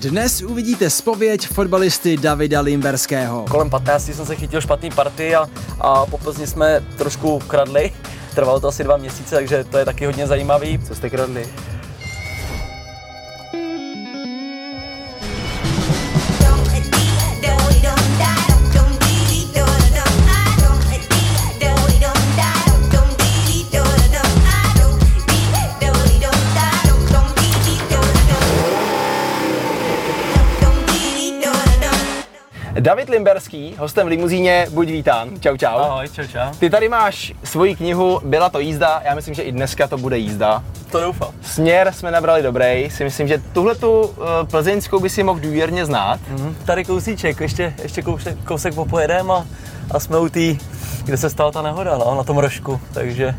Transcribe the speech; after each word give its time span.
Dnes 0.00 0.42
uvidíte 0.42 0.90
spověď 0.90 1.48
fotbalisty 1.48 2.16
Davida 2.16 2.60
Limberského. 2.60 3.44
Kolem 3.50 3.70
15 3.70 4.04
jsem 4.04 4.26
se 4.26 4.36
chytil 4.36 4.60
špatný 4.60 4.90
party 4.90 5.34
a, 5.34 5.50
a 5.80 6.06
po 6.06 6.18
Plzni 6.18 6.46
jsme 6.46 6.84
trošku 6.98 7.38
kradli. 7.38 7.92
Trvalo 8.34 8.60
to 8.60 8.68
asi 8.68 8.84
dva 8.84 8.96
měsíce, 8.96 9.34
takže 9.34 9.64
to 9.64 9.78
je 9.78 9.84
taky 9.84 10.06
hodně 10.06 10.26
zajímavý. 10.26 10.78
Co 10.78 10.94
jste 10.94 11.10
kradli? 11.10 11.46
David 32.88 33.08
Limberský, 33.08 33.74
hostem 33.78 34.06
v 34.06 34.10
limuzíně, 34.10 34.66
buď 34.70 34.88
vítán. 34.88 35.28
Čau, 35.40 35.56
čau. 35.56 35.78
Ahoj, 35.78 36.08
čau, 36.08 36.22
čau. 36.22 36.54
Ty 36.58 36.70
tady 36.70 36.88
máš 36.88 37.32
svoji 37.44 37.76
knihu 37.76 38.20
Byla 38.24 38.48
to 38.48 38.58
jízda, 38.58 39.02
já 39.04 39.14
myslím, 39.14 39.34
že 39.34 39.42
i 39.42 39.52
dneska 39.52 39.86
to 39.86 39.98
bude 39.98 40.18
jízda. 40.18 40.64
To 40.92 41.00
doufám. 41.00 41.30
Směr 41.42 41.92
jsme 41.92 42.10
nabrali 42.10 42.42
dobrý, 42.42 42.90
si 42.90 43.04
myslím, 43.04 43.28
že 43.28 43.42
tuhle 43.52 43.74
tu 43.74 44.00
uh, 44.00 44.14
plzeňskou 44.50 45.00
by 45.00 45.10
si 45.10 45.22
mohl 45.22 45.40
důvěrně 45.40 45.86
znát. 45.86 46.20
Mhm. 46.28 46.56
Tady 46.64 46.84
kousíček, 46.84 47.40
ještě, 47.40 47.74
ještě 47.82 48.02
kousek, 48.02 48.36
kousek 48.44 48.74
popojedeme 48.74 49.32
a, 49.32 49.46
a 49.90 50.00
jsme 50.00 50.18
u 50.18 50.28
té, 50.28 50.56
kde 51.04 51.16
se 51.16 51.30
stala 51.30 51.52
ta 51.52 51.62
nehoda, 51.62 51.98
no, 51.98 52.14
na 52.14 52.24
tom 52.24 52.38
rožku, 52.38 52.80
takže 52.94 53.34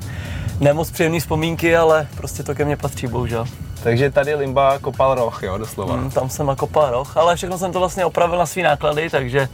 nemoc 0.60 0.92
příjemné 0.92 1.20
vzpomínky, 1.20 1.76
ale 1.76 2.08
prostě 2.18 2.44
to 2.44 2.56
ke 2.56 2.66
mně 2.66 2.78
patří, 2.78 3.08
bohužel. 3.08 3.46
Takže 3.84 4.12
tady 4.12 4.36
Limba 4.36 4.80
kopal 4.80 5.16
roh, 5.16 5.44
jo, 5.44 5.58
doslova. 5.58 5.96
Mm, 5.96 6.12
tam 6.12 6.30
jsem 6.30 6.46
nakopal 6.46 6.92
roh, 6.92 7.18
ale 7.18 7.36
všechno 7.36 7.58
jsem 7.58 7.72
to 7.72 7.80
vlastně 7.80 8.06
opravil 8.06 8.40
na 8.40 8.46
svý 8.46 8.64
náklady, 8.64 9.10
takže 9.10 9.50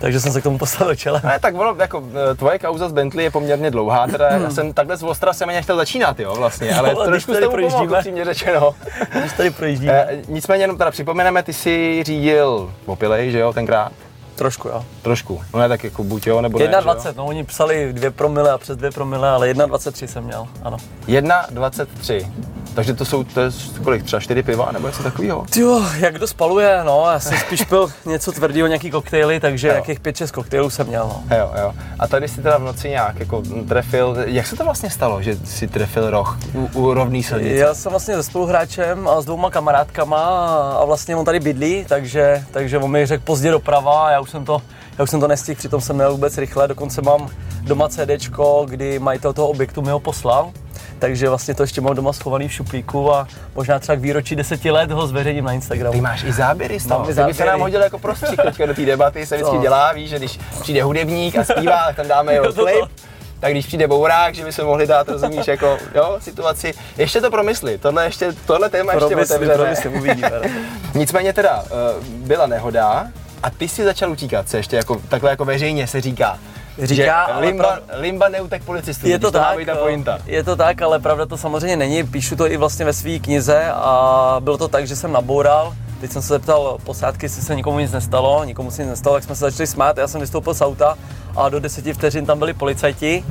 takže 0.00 0.20
jsem 0.20 0.32
se 0.32 0.40
k 0.40 0.44
tomu 0.44 0.58
postavil 0.58 0.94
čele. 0.94 1.20
Ne, 1.24 1.38
tak 1.40 1.54
ono, 1.54 1.76
jako 1.78 2.02
e, 2.32 2.34
tvoje 2.34 2.58
kauza 2.58 2.88
z 2.88 2.92
Bentley 2.92 3.24
je 3.24 3.30
poměrně 3.30 3.70
dlouhá, 3.70 4.06
teda 4.06 4.28
já 4.28 4.50
jsem 4.50 4.72
takhle 4.72 4.96
z 4.96 5.02
Ostra 5.02 5.32
jsem 5.32 5.48
ani 5.48 5.62
chtěl 5.62 5.76
začínat, 5.76 6.20
jo, 6.20 6.34
vlastně, 6.34 6.74
ale 6.74 6.94
No, 6.94 7.04
trošku 7.04 7.32
tady 7.32 7.44
jste 7.44 7.50
projíždíme. 7.52 7.98
upřímně 7.98 8.24
řečeno. 8.24 8.74
Když 9.20 9.32
tady 9.32 9.50
projíždíme. 9.50 9.92
E, 9.92 10.22
nicméně 10.28 10.64
jenom 10.64 10.78
teda 10.78 10.90
připomeneme, 10.90 11.42
ty 11.42 11.52
jsi 11.52 12.02
řídil 12.06 12.72
opilej, 12.86 13.30
že 13.30 13.38
jo, 13.38 13.52
tenkrát? 13.52 13.92
Trošku, 14.34 14.68
jo. 14.68 14.84
Trošku, 15.02 15.42
no 15.54 15.60
ne 15.60 15.68
tak 15.68 15.84
jako 15.84 16.04
buď 16.04 16.26
jo, 16.26 16.40
nebo 16.40 16.58
ne, 16.58 16.64
že 16.64 16.72
jo? 16.72 16.80
1,20, 16.80 17.14
no 17.16 17.26
oni 17.26 17.44
psali 17.44 17.92
2 17.92 18.10
promile 18.10 18.50
a 18.50 18.58
přes 18.58 18.76
2 18.76 18.90
promile, 18.90 19.28
ale 19.28 19.52
1,23 19.52 20.06
jsem 20.06 20.24
měl, 20.24 20.48
ano. 20.62 20.76
1,23. 21.08 22.30
Takže 22.74 22.94
to 22.94 23.04
jsou, 23.04 23.24
to 23.24 23.40
je 23.40 23.50
kolik, 23.84 24.02
třeba 24.02 24.20
4 24.20 24.42
piva 24.42 24.72
nebo 24.72 24.86
něco 24.86 25.02
takového? 25.02 25.44
Jo, 25.56 25.82
jak 25.98 26.14
kdo 26.14 26.26
spaluje, 26.26 26.80
no, 26.84 27.04
já 27.12 27.20
jsem 27.20 27.38
spíš 27.46 27.64
pil 27.64 27.92
něco 28.06 28.32
tvrdého, 28.32 28.66
nějaký 28.68 28.90
koktejly, 28.90 29.40
takže 29.40 29.68
Jo. 29.68 29.72
nějakých 29.74 30.00
5-6 30.00 30.30
koktejlů 30.30 30.70
jsem 30.70 30.86
měl, 30.86 31.04
no. 31.04 31.36
Jo, 31.36 31.50
jo. 31.60 31.72
A 31.98 32.08
tady 32.08 32.28
si 32.28 32.42
teda 32.42 32.58
v 32.58 32.62
noci 32.62 32.88
nějak 32.88 33.20
jako 33.20 33.42
trefil, 33.68 34.16
jak 34.26 34.46
se 34.46 34.56
to 34.56 34.64
vlastně 34.64 34.90
stalo, 34.90 35.22
že 35.22 35.36
si 35.44 35.68
trefil 35.68 36.10
roh 36.10 36.38
u, 36.54 36.68
u 36.72 36.94
rovný 36.94 37.22
silnice? 37.22 37.54
Já 37.54 37.74
jsem 37.74 37.90
vlastně 37.90 38.14
se 38.14 38.22
spoluhráčem 38.22 39.08
a 39.08 39.20
s 39.20 39.24
dvouma 39.24 39.50
kamarádkama 39.50 40.20
a 40.80 40.84
vlastně 40.84 41.16
on 41.16 41.24
tady 41.24 41.40
bydlí, 41.40 41.84
takže, 41.88 42.44
takže 42.50 42.78
on 42.78 42.90
mi 42.90 43.06
řekl 43.06 43.22
pozdě 43.26 43.50
doprava 43.50 44.06
a 44.06 44.10
já 44.10 44.20
už 44.20 44.30
jsem 44.30 44.44
to, 44.44 44.62
já 44.98 45.04
už 45.04 45.10
jsem 45.10 45.20
to 45.20 45.28
nestihl, 45.28 45.58
přitom 45.58 45.80
jsem 45.80 45.96
měl 45.96 46.12
vůbec 46.12 46.38
rychle, 46.38 46.68
dokonce 46.68 47.02
mám 47.02 47.28
doma 47.62 47.88
CDčko, 47.88 48.66
kdy 48.68 48.98
majitel 48.98 49.32
toho 49.32 49.48
objektu 49.48 49.82
mi 49.82 49.90
ho 49.90 50.00
poslal, 50.00 50.50
takže 50.98 51.28
vlastně 51.28 51.54
to 51.54 51.62
ještě 51.62 51.80
mám 51.80 51.94
doma 51.96 52.12
schovaný 52.12 52.48
v 52.48 52.52
šuplíku 52.52 53.14
a 53.14 53.28
možná 53.54 53.78
třeba 53.78 53.96
k 53.96 54.00
výročí 54.00 54.36
deseti 54.36 54.70
let 54.70 54.90
ho 54.90 55.06
zveřejním 55.06 55.44
na 55.44 55.52
Instagramu. 55.52 55.92
Ty 55.92 56.00
máš 56.00 56.24
i 56.24 56.32
záběry 56.32 56.80
z 56.80 56.86
toho. 56.86 57.04
by 57.26 57.34
se 57.34 57.44
nám 57.44 57.60
hodil 57.60 57.82
jako 57.82 57.98
prostřih 57.98 58.36
teďka 58.44 58.66
do 58.66 58.74
té 58.74 58.84
debaty, 58.86 59.26
se 59.26 59.36
vždycky 59.36 59.58
dělá, 59.58 59.92
víš, 59.92 60.10
že 60.10 60.18
když 60.18 60.38
přijde 60.60 60.82
hudebník 60.82 61.36
a 61.36 61.44
zpívá, 61.44 61.86
tak 61.86 61.96
tam 61.96 62.08
dáme 62.08 62.32
jeho 62.32 62.52
klip. 62.52 62.84
Tak 63.40 63.52
když 63.52 63.66
přijde 63.66 63.88
bourák, 63.88 64.34
že 64.34 64.44
by 64.44 64.52
se 64.52 64.64
mohli 64.64 64.86
dát, 64.86 65.08
rozumíš, 65.08 65.46
jako, 65.48 65.78
jo, 65.94 66.16
situaci. 66.20 66.74
Ještě 66.96 67.20
to 67.20 67.30
promysli, 67.30 67.78
tohle, 67.78 68.04
ještě, 68.04 68.32
tohle 68.46 68.68
téma 68.68 68.92
ještě 68.92 69.06
Promysli, 69.06 69.34
otevřeme. 69.36 69.58
promysli, 69.58 69.90
uvidíme. 69.90 70.30
no. 70.44 70.50
Nicméně 70.94 71.32
teda, 71.32 71.64
eh, 71.66 71.70
byla 72.08 72.46
nehoda 72.46 73.06
a 73.42 73.50
ty 73.50 73.68
si 73.68 73.84
začal 73.84 74.10
utíkat, 74.10 74.48
se 74.48 74.56
ještě 74.56 74.76
jako, 74.76 75.00
takhle 75.08 75.30
jako 75.30 75.44
veřejně 75.44 75.86
se 75.86 76.00
říká. 76.00 76.38
Říká, 76.82 77.26
že 77.34 77.40
Limba, 77.40 77.64
prav- 77.64 78.00
Limba 78.00 78.28
neutek 78.28 78.64
policistů, 78.64 79.08
Je 79.08 79.18
to, 79.18 79.26
má 79.26 79.32
tak, 79.32 79.66
ta 79.66 79.74
pointa. 79.76 80.18
je 80.26 80.44
to 80.44 80.56
tak, 80.56 80.82
ale 80.82 80.98
pravda 80.98 81.26
to 81.26 81.36
samozřejmě 81.36 81.76
není. 81.76 82.04
Píšu 82.04 82.36
to 82.36 82.50
i 82.50 82.56
vlastně 82.56 82.84
ve 82.84 82.92
své 82.92 83.18
knize 83.18 83.64
a 83.74 84.36
bylo 84.40 84.58
to 84.58 84.68
tak, 84.68 84.86
že 84.86 84.96
jsem 84.96 85.12
naboural. 85.12 85.74
Teď 86.00 86.12
jsem 86.12 86.22
se 86.22 86.28
zeptal 86.28 86.78
posádky, 86.84 87.26
jestli 87.26 87.42
se 87.42 87.54
nikomu 87.56 87.78
nic 87.78 87.92
nestalo, 87.92 88.44
nikomu 88.44 88.70
se 88.70 88.82
nic 88.82 88.90
nestalo, 88.90 89.16
tak 89.16 89.24
jsme 89.24 89.34
se 89.34 89.50
začali 89.50 89.66
smát. 89.66 89.96
Já 89.98 90.08
jsem 90.08 90.20
vystoupil 90.20 90.54
z 90.54 90.60
auta 90.60 90.98
a 91.36 91.48
do 91.48 91.60
deseti 91.60 91.92
vteřin 91.92 92.26
tam 92.26 92.38
byli 92.38 92.54
policajti. 92.54 93.24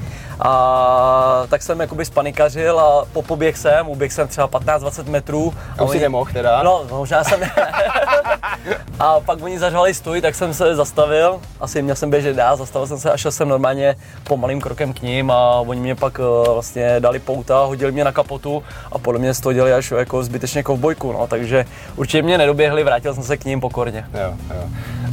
A 0.43 1.43
tak 1.49 1.61
jsem 1.61 1.79
jakoby 1.79 2.05
spanikařil 2.05 2.79
a 2.79 3.05
po 3.13 3.21
poběh 3.21 3.57
jsem, 3.57 3.89
uběh 3.89 4.13
jsem 4.13 4.27
třeba 4.27 4.47
15-20 4.47 5.09
metrů. 5.09 5.53
A 5.77 5.83
už 5.83 5.91
si 5.91 5.99
nemohl 5.99 6.31
teda? 6.33 6.63
No, 6.63 6.85
možná 6.89 7.23
jsem 7.23 7.39
ne. 7.39 7.51
a 8.99 9.19
pak 9.19 9.43
oni 9.43 9.59
zařvali 9.59 9.93
stůj, 9.93 10.21
tak 10.21 10.35
jsem 10.35 10.53
se 10.53 10.75
zastavil. 10.75 11.41
Asi 11.59 11.81
měl 11.81 11.95
jsem 11.95 12.09
běžet 12.09 12.35
dál, 12.35 12.57
zastavil 12.57 12.87
jsem 12.87 12.99
se 12.99 13.11
a 13.11 13.17
šel 13.17 13.31
jsem 13.31 13.49
normálně 13.49 13.95
pomalým 14.23 14.61
krokem 14.61 14.93
k 14.93 15.01
ním 15.01 15.31
a 15.31 15.59
oni 15.59 15.81
mě 15.81 15.95
pak 15.95 16.19
eh, 16.19 16.49
vlastně 16.49 16.99
dali 16.99 17.19
pouta, 17.19 17.59
hodili 17.59 17.91
mě 17.91 18.03
na 18.03 18.11
kapotu 18.11 18.63
a 18.91 18.97
podle 18.97 19.19
mě 19.19 19.33
toho 19.33 19.53
dělali 19.53 19.73
až 19.73 19.91
jako 19.91 20.23
zbytečně 20.23 20.63
kovbojku, 20.63 21.11
no, 21.11 21.27
takže 21.27 21.65
určitě 21.95 22.21
mě 22.21 22.37
nedoběhli, 22.37 22.83
vrátil 22.83 23.13
jsem 23.13 23.23
se 23.23 23.37
k 23.37 23.45
ním 23.45 23.61
pokorně. 23.61 24.05
Jo, 24.13 24.33
jo. 24.55 24.63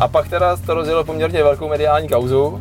A 0.01 0.09
pak 0.09 0.29
teda 0.29 0.57
to 0.57 0.75
rozjelo 0.75 1.05
poměrně 1.05 1.43
velkou 1.43 1.69
mediální 1.69 2.09
kauzu. 2.09 2.61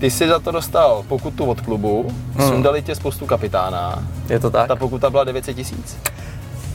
Ty 0.00 0.10
jsi 0.10 0.28
za 0.28 0.38
to 0.38 0.50
dostal 0.50 1.04
pokutu 1.08 1.44
od 1.44 1.60
klubu, 1.60 2.10
hmm. 2.36 2.48
sundali 2.48 2.82
tě 2.82 2.94
z 2.94 2.98
postu 2.98 3.26
kapitána. 3.26 4.04
Je 4.28 4.40
to 4.40 4.50
tak? 4.50 4.68
Ta 4.68 4.76
pokuta 4.76 5.10
byla 5.10 5.24
900 5.24 5.56
tisíc. 5.56 5.98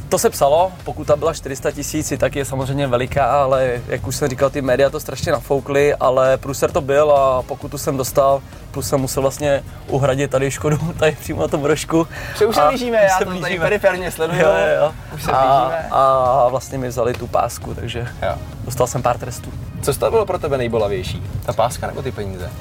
To 0.09 0.19
se 0.19 0.29
psalo, 0.29 0.72
pokuta 0.84 1.16
byla 1.16 1.33
400 1.33 1.72
tisíc, 1.72 2.13
tak 2.17 2.35
je 2.35 2.45
samozřejmě 2.45 2.88
veliká, 2.88 3.25
ale 3.44 3.81
jak 3.88 4.07
už 4.07 4.16
jsem 4.16 4.29
říkal, 4.29 4.50
ty 4.50 4.62
média 4.62 4.89
to 4.89 5.00
strašně 5.00 5.31
nafoukly, 5.31 5.95
ale 5.95 6.38
průser 6.38 6.72
to 6.72 6.81
byl 6.81 7.12
a 7.12 7.41
pokutu 7.41 7.78
jsem 7.78 7.97
dostal, 7.97 8.41
plus 8.72 8.89
jsem 8.89 9.00
musel 9.01 9.22
vlastně 9.22 9.63
uhradit 9.88 10.31
tady 10.31 10.51
škodu 10.51 10.78
tady 11.00 11.17
přímo 11.22 11.41
na 11.41 11.47
tom 11.47 11.66
rožku. 11.66 12.07
Že 12.38 12.45
už 12.45 12.56
se 12.56 12.62
blížíme, 12.67 12.97
já 13.03 13.17
se 13.17 13.25
to 13.25 13.29
tady 13.29 13.39
blížíme. 13.39 13.66
periferně 13.66 14.12
sleduju. 14.12 14.41
Jo, 14.41 14.47
jo, 14.47 14.81
jo. 14.83 14.91
Už 15.16 15.23
se 15.23 15.31
a, 15.31 15.66
blížíme. 15.66 15.88
a 15.91 16.47
vlastně 16.50 16.78
mi 16.78 16.88
vzali 16.88 17.13
tu 17.13 17.28
pásku, 17.28 17.73
takže 17.73 18.07
Jo. 18.22 18.35
dostal 18.66 18.88
jsem 18.88 19.01
pár 19.01 19.17
trestů. 19.17 19.50
Co 19.81 19.94
z 19.94 19.97
toho 19.97 20.12
bylo 20.12 20.25
pro 20.25 20.39
tebe 20.39 20.57
nejbolavější? 20.57 21.23
Ta 21.45 21.53
páska 21.53 21.88
nebo 21.88 22.01
ty 22.01 22.12
peníze? 22.12 22.51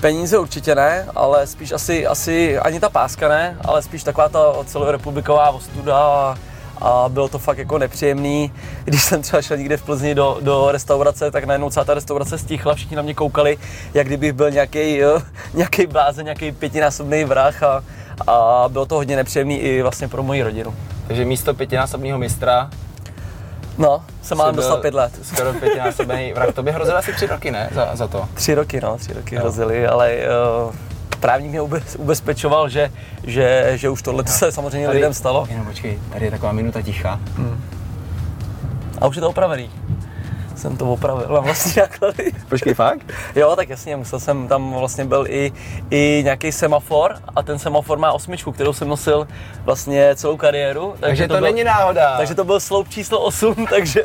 Peníze 0.00 0.38
určitě 0.38 0.74
ne, 0.74 1.06
ale 1.14 1.46
spíš 1.46 1.72
asi, 1.72 2.06
asi 2.06 2.58
ani 2.58 2.80
ta 2.80 2.88
páska 2.88 3.28
ne, 3.28 3.56
ale 3.64 3.82
spíš 3.82 4.02
taková 4.02 4.28
ta 4.28 4.52
celorepubliková 4.64 5.50
ostuda 5.50 5.96
a, 5.98 6.38
a 6.80 7.08
bylo 7.08 7.28
to 7.28 7.38
fakt 7.38 7.58
jako 7.58 7.78
nepříjemný. 7.78 8.52
Když 8.84 9.02
jsem 9.02 9.22
třeba 9.22 9.42
šel 9.42 9.56
někde 9.56 9.76
v 9.76 9.82
Plzni 9.82 10.14
do, 10.14 10.38
do 10.40 10.72
restaurace, 10.72 11.30
tak 11.30 11.44
najednou 11.44 11.70
celá 11.70 11.84
ta 11.84 11.94
restaurace 11.94 12.38
stichla, 12.38 12.74
všichni 12.74 12.96
na 12.96 13.02
mě 13.02 13.14
koukali, 13.14 13.58
jak 13.94 14.06
kdybych 14.06 14.32
byl 14.32 14.50
nějaký, 14.50 15.00
nějaký 15.54 15.86
blázen, 15.86 16.24
nějaký 16.24 16.52
pětinásobný 16.52 17.24
vrah 17.24 17.62
a, 17.62 17.84
a 18.26 18.64
bylo 18.68 18.86
to 18.86 18.94
hodně 18.94 19.16
nepříjemný 19.16 19.58
i 19.58 19.82
vlastně 19.82 20.08
pro 20.08 20.22
moji 20.22 20.42
rodinu. 20.42 20.74
Takže 21.06 21.24
místo 21.24 21.54
pětinásobného 21.54 22.18
mistra 22.18 22.70
No, 23.78 24.02
jsem 24.22 24.38
mám 24.38 24.56
dostal 24.56 24.76
pět 24.76 24.94
let. 24.94 25.12
Skoro 25.22 25.52
pětinásobný 25.52 26.32
vrah. 26.32 26.54
To 26.54 26.62
by 26.62 26.72
hrozil 26.72 26.96
asi 26.96 27.12
tři 27.12 27.26
roky, 27.26 27.50
ne? 27.50 27.68
Za, 27.74 27.90
za 27.96 28.08
to. 28.08 28.28
Tři 28.34 28.54
roky, 28.54 28.80
no, 28.80 28.96
tři 28.98 29.12
roky 29.12 29.36
hrozily, 29.36 29.86
ale 29.86 30.16
uh, 30.66 30.74
právník 31.20 31.50
mě 31.50 31.60
ube, 31.60 31.80
ubezpečoval, 31.98 32.68
že, 32.68 32.90
že, 33.24 33.72
že 33.74 33.88
už 33.90 34.02
tohle 34.02 34.26
se 34.26 34.52
samozřejmě 34.52 34.86
Tady- 34.86 34.98
lidem 34.98 35.14
stalo 35.14 35.46
Jenom 35.50 35.66
počkej, 35.66 35.98
tady 36.12 36.24
je 36.24 36.30
taková 36.30 36.52
minuta 36.52 36.82
ticha. 36.82 37.20
a 39.00 39.06
už 39.06 39.16
je 39.16 39.22
to 39.22 39.28
opravený. 39.28 39.70
Jsem 40.60 40.76
to 40.76 40.92
opravil 40.92 41.26
na 41.34 41.40
vlastní 41.40 41.72
náklady. 41.76 42.32
Počkej, 42.48 42.74
fakt? 42.74 43.12
Jo, 43.36 43.56
tak 43.56 43.68
jasně, 43.68 43.96
musel 43.96 44.20
jsem, 44.20 44.48
tam 44.48 44.72
vlastně 44.72 45.04
byl 45.04 45.24
i, 45.28 45.52
i 45.90 46.20
nějaký 46.24 46.52
semafor 46.52 47.14
a 47.36 47.42
ten 47.42 47.58
semafor 47.58 47.98
má 47.98 48.12
osmičku, 48.12 48.52
kterou 48.52 48.72
jsem 48.72 48.88
nosil 48.88 49.28
vlastně 49.64 50.16
celou 50.16 50.36
kariéru. 50.36 50.94
Takže 51.00 51.28
to, 51.28 51.34
byl, 51.34 51.40
není 51.42 51.64
náhoda. 51.64 52.16
Takže 52.16 52.34
to 52.34 52.44
byl 52.44 52.60
sloup 52.60 52.88
číslo 52.88 53.20
8, 53.20 53.66
takže, 53.70 54.02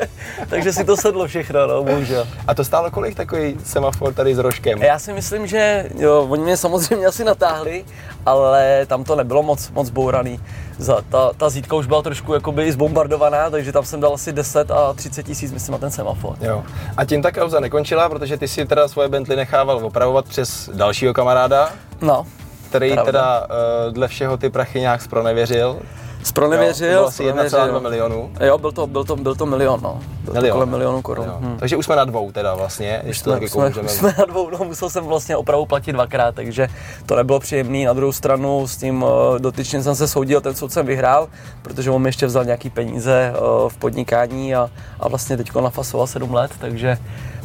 takže 0.48 0.72
si 0.72 0.84
to 0.84 0.96
sedlo 0.96 1.26
všechno, 1.26 1.66
no, 1.66 1.84
bohužel. 1.84 2.26
A 2.46 2.54
to 2.54 2.64
stálo 2.64 2.90
kolik 2.90 3.14
takový 3.14 3.56
semafor 3.64 4.14
tady 4.14 4.34
s 4.34 4.38
rožkem? 4.38 4.82
Já 4.82 4.98
si 4.98 5.12
myslím, 5.12 5.46
že 5.46 5.88
jo, 5.98 6.26
oni 6.28 6.42
mě 6.42 6.56
samozřejmě 6.56 7.06
asi 7.06 7.24
natáhli, 7.24 7.84
ale 8.26 8.86
tam 8.86 9.04
to 9.04 9.16
nebylo 9.16 9.42
moc, 9.42 9.70
moc 9.70 9.90
bouraný. 9.90 10.40
Za, 10.78 11.02
ta, 11.08 11.30
ta 11.36 11.48
zítka 11.50 11.76
už 11.76 11.86
byla 11.86 12.02
trošku 12.02 12.34
jakoby 12.34 12.72
zbombardovaná, 12.72 13.50
takže 13.50 13.72
tam 13.72 13.84
jsem 13.84 14.00
dal 14.00 14.14
asi 14.14 14.32
10 14.32 14.70
a 14.70 14.92
30 14.92 15.22
tisíc, 15.22 15.52
myslím, 15.52 15.72
na 15.72 15.78
ten 15.78 15.90
semafor. 15.90 16.36
Jo. 16.40 16.64
A 16.96 17.04
tím 17.04 17.22
ta 17.22 17.32
kauza 17.32 17.60
nekončila, 17.60 18.08
protože 18.08 18.36
ty 18.36 18.48
si 18.48 18.66
teda 18.66 18.88
svoje 18.88 19.08
Bentley 19.08 19.36
nechával 19.36 19.86
opravovat 19.86 20.24
přes 20.24 20.70
dalšího 20.74 21.14
kamaráda, 21.14 21.68
No, 22.00 22.26
který 22.68 22.92
Pravda. 22.92 23.04
teda 23.12 23.40
uh, 23.40 23.92
dle 23.94 24.08
všeho 24.08 24.36
ty 24.36 24.50
prachy 24.50 24.80
nějak 24.80 25.02
zpronevěřil. 25.02 25.78
Spronevěřil, 26.26 26.92
jo, 26.92 27.00
to 27.00 27.06
asi 27.06 27.22
spronevěřil. 27.22 27.58
1,2 27.58 27.82
milionu. 27.82 28.30
Jo, 28.40 28.58
byl 28.58 28.72
to, 28.72 28.86
byl 28.86 29.04
to, 29.04 29.16
byl 29.16 29.34
to 29.34 29.46
milion, 29.46 29.80
no. 29.82 30.00
Byl 30.24 30.42
to 30.42 30.48
kolem 30.48 30.68
milionu 30.68 31.02
korun. 31.02 31.26
Jo. 31.26 31.36
Hm. 31.40 31.56
Takže 31.58 31.76
už 31.76 31.84
jsme 31.84 31.96
na 31.96 32.04
dvou 32.04 32.32
teda 32.32 32.54
vlastně, 32.54 33.00
když 33.04 33.22
to 33.22 33.30
taky 33.30 33.48
jsme, 33.48 33.68
můžeme. 33.68 33.88
jsme 33.88 34.14
na 34.18 34.24
dvou, 34.24 34.50
no, 34.50 34.58
musel 34.64 34.90
jsem 34.90 35.04
vlastně 35.04 35.36
opravu 35.36 35.66
platit 35.66 35.92
dvakrát, 35.92 36.34
takže 36.34 36.68
to 37.06 37.16
nebylo 37.16 37.40
příjemný. 37.40 37.84
Na 37.84 37.92
druhou 37.92 38.12
stranu 38.12 38.66
s 38.66 38.76
tím 38.76 39.02
uh, 39.02 39.10
dotyčným 39.38 39.82
jsem 39.82 39.94
se 39.94 40.08
soudil, 40.08 40.40
ten 40.40 40.54
soud 40.54 40.72
jsem 40.72 40.86
vyhrál, 40.86 41.28
protože 41.62 41.90
on 41.90 42.02
mi 42.02 42.08
ještě 42.08 42.26
vzal 42.26 42.44
nějaký 42.44 42.70
peníze 42.70 43.32
uh, 43.32 43.68
v 43.68 43.76
podnikání 43.76 44.54
a, 44.54 44.70
a 45.00 45.08
vlastně 45.08 45.36
teď 45.36 45.54
nafasoval 45.54 46.06
7 46.06 46.34
let, 46.34 46.50
takže 46.58 46.98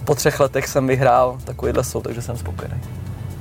po 0.06 0.16
třech 0.16 0.40
letech 0.40 0.68
jsem 0.68 0.88
vyhrál 0.88 1.38
takovýhle 1.44 1.84
soud, 1.84 2.02
takže 2.02 2.22
jsem 2.22 2.38
spokojený. 2.38 2.82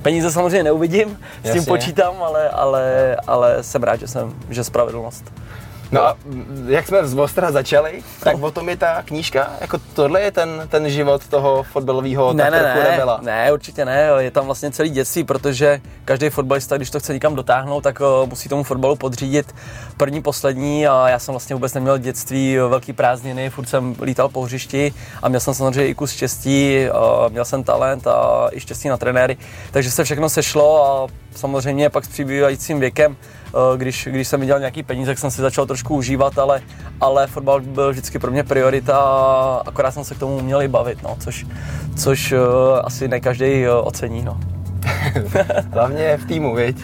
Peníze 0.03 0.33
samozřejmě 0.33 0.63
neuvidím, 0.63 1.09
s 1.09 1.43
tím 1.43 1.57
Jasně. 1.57 1.63
počítám, 1.63 2.15
ale, 2.23 2.49
ale, 2.49 3.17
ale 3.27 3.63
jsem 3.63 3.83
rád, 3.83 4.01
že 4.01 4.07
jsem, 4.09 4.35
že 4.51 4.65
spravedlnost. 4.65 5.25
No 5.93 6.07
a 6.07 6.17
jak 6.67 6.87
jsme 6.87 7.07
z 7.09 7.19
Ostra 7.19 7.53
začali, 7.53 8.03
tak 8.23 8.43
o 8.43 8.51
tom 8.51 8.69
je 8.69 8.77
ta 8.77 9.03
knížka, 9.03 9.51
jako 9.61 9.79
tohle 9.95 10.21
je 10.21 10.31
ten, 10.31 10.63
ten 10.69 10.91
život 10.91 11.29
toho 11.29 11.63
fotbalového 11.63 12.33
Ne, 12.33 12.51
ne, 12.51 12.63
ne, 12.63 12.87
rebela. 12.91 13.19
ne, 13.23 13.53
určitě 13.53 13.85
ne, 13.85 14.11
je 14.19 14.31
tam 14.31 14.47
vlastně 14.47 14.71
celý 14.71 14.91
dětství, 14.91 15.25
protože 15.25 15.81
každý 16.05 16.29
fotbalista, 16.31 16.77
když 16.77 16.91
to 16.91 17.01
chce 17.01 17.13
někam 17.15 17.35
dotáhnout, 17.35 17.81
tak 17.81 18.01
eh, 18.01 18.27
musí 18.27 18.49
tomu 18.49 18.63
fotbalu 18.63 18.97
podřídit 18.97 19.55
první, 19.97 20.23
poslední. 20.23 20.87
A 20.87 21.09
já 21.09 21.19
jsem 21.19 21.33
vlastně 21.33 21.55
vůbec 21.57 21.75
neměl 21.75 21.99
dětství, 21.99 22.57
velký 22.57 22.93
prázdniny, 22.93 23.51
furt 23.51 23.69
jsem 23.69 23.97
lítal 24.03 24.29
po 24.29 24.43
hřišti 24.43 24.95
a 25.23 25.29
měl 25.29 25.41
jsem 25.41 25.55
samozřejmě 25.55 25.87
i 25.87 25.95
kus 25.95 26.11
štěstí, 26.13 26.77
eh, 26.77 26.91
měl 27.31 27.45
jsem 27.45 27.65
talent 27.65 28.07
a 28.07 28.49
i 28.53 28.61
štěstí 28.61 28.89
na 28.89 28.97
trenéry, 28.97 29.37
takže 29.71 29.91
se 29.91 30.05
všechno 30.05 30.29
sešlo 30.29 30.85
a 30.87 31.07
samozřejmě 31.35 31.91
pak 31.91 32.05
s 32.05 32.09
přibývajícím 32.09 32.81
věkem 32.81 33.17
eh, 33.47 33.79
když, 33.79 34.09
když 34.11 34.29
jsem 34.29 34.41
viděl 34.41 34.59
nějaký 34.59 34.83
peníze, 34.83 35.11
tak 35.11 35.19
jsem 35.19 35.31
si 35.31 35.43
začal 35.43 35.67
trošku 35.67 35.97
užívat, 35.97 36.39
ale, 36.39 36.63
ale 37.01 37.27
fotbal 37.27 37.61
byl 37.61 37.91
vždycky 37.91 38.19
pro 38.19 38.31
mě 38.31 38.45
priorita 38.45 38.99
a 38.99 39.63
akorát 39.67 39.91
jsem 39.91 40.05
se 40.05 40.15
k 40.15 40.19
tomu 40.19 40.41
měl 40.41 40.63
i 40.63 40.69
bavit, 40.69 41.03
no, 41.03 41.17
což, 41.21 41.47
což 41.97 42.33
uh, 42.33 42.39
asi 42.85 43.09
ne 43.09 43.21
každý 43.21 43.67
uh, 43.67 43.87
ocení. 43.87 44.23
No. 44.23 44.41
Hlavně 45.73 46.17
v 46.17 46.25
týmu, 46.25 46.55
viď? 46.55 46.77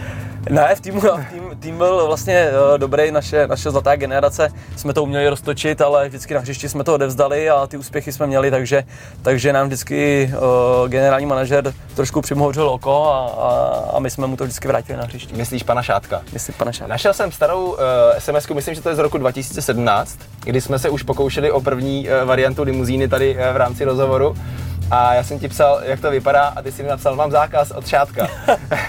Ne, 0.50 0.75
v 0.75 0.81
týmu, 0.81 1.00
v 1.00 1.25
tým, 1.32 1.45
tým 1.61 1.79
byl 1.79 2.06
vlastně 2.06 2.49
uh, 2.73 2.79
dobrý, 2.79 3.11
naše, 3.11 3.47
naše 3.47 3.70
zlatá 3.70 3.97
generace, 3.97 4.53
jsme 4.76 4.93
to 4.93 5.03
uměli 5.03 5.29
roztočit, 5.29 5.81
ale 5.81 6.08
vždycky 6.08 6.35
na 6.35 6.41
hřišti 6.41 6.69
jsme 6.69 6.85
to 6.85 6.94
odevzdali 6.94 7.50
a 7.50 7.67
ty 7.67 7.76
úspěchy 7.76 8.12
jsme 8.12 8.26
měli, 8.26 8.50
takže, 8.50 8.85
takže 9.23 9.53
nám 9.53 9.67
vždycky 9.67 10.31
uh, 10.82 10.88
generální 10.88 11.26
manažer 11.26 11.75
trošku 11.94 12.20
přimohořil 12.20 12.69
oko 12.69 13.05
a, 13.05 13.26
a, 13.26 13.97
a 13.97 13.99
my 13.99 14.11
jsme 14.11 14.26
mu 14.26 14.37
to 14.37 14.44
vždycky 14.44 14.69
vrátili 14.69 14.99
na 14.99 15.05
hřišti. 15.05 15.35
Myslíš 15.35 15.62
pana 15.62 15.82
Šátka? 15.82 16.23
Myslím, 16.32 16.55
pane 16.58 16.73
Šád. 16.73 16.88
Našel 16.88 17.12
jsem 17.12 17.32
starou 17.32 17.64
uh, 17.64 17.79
sms 18.19 18.49
myslím, 18.49 18.75
že 18.75 18.82
to 18.82 18.88
je 18.88 18.94
z 18.94 18.99
roku 18.99 19.19
2017, 19.19 20.19
kdy 20.44 20.61
jsme 20.61 20.79
se 20.79 20.91
už 20.91 21.03
pokoušeli 21.03 21.50
o 21.50 21.61
první 21.61 22.08
uh, 22.08 22.29
variantu 22.29 22.62
limuzíny 22.62 23.08
tady 23.08 23.37
uh, 23.37 23.41
v 23.53 23.56
rámci 23.56 23.85
rozhovoru. 23.85 24.37
A 24.91 25.15
já 25.15 25.23
jsem 25.25 25.38
ti 25.38 25.49
psal, 25.49 25.81
jak 25.83 26.00
to 26.00 26.11
vypadá, 26.11 26.43
a 26.56 26.62
ty 26.62 26.73
jsi 26.73 26.83
mi 26.83 26.88
napsal, 26.88 27.17
mám 27.17 27.31
zákaz 27.31 27.71
od 27.71 27.87
šátka. 27.87 28.29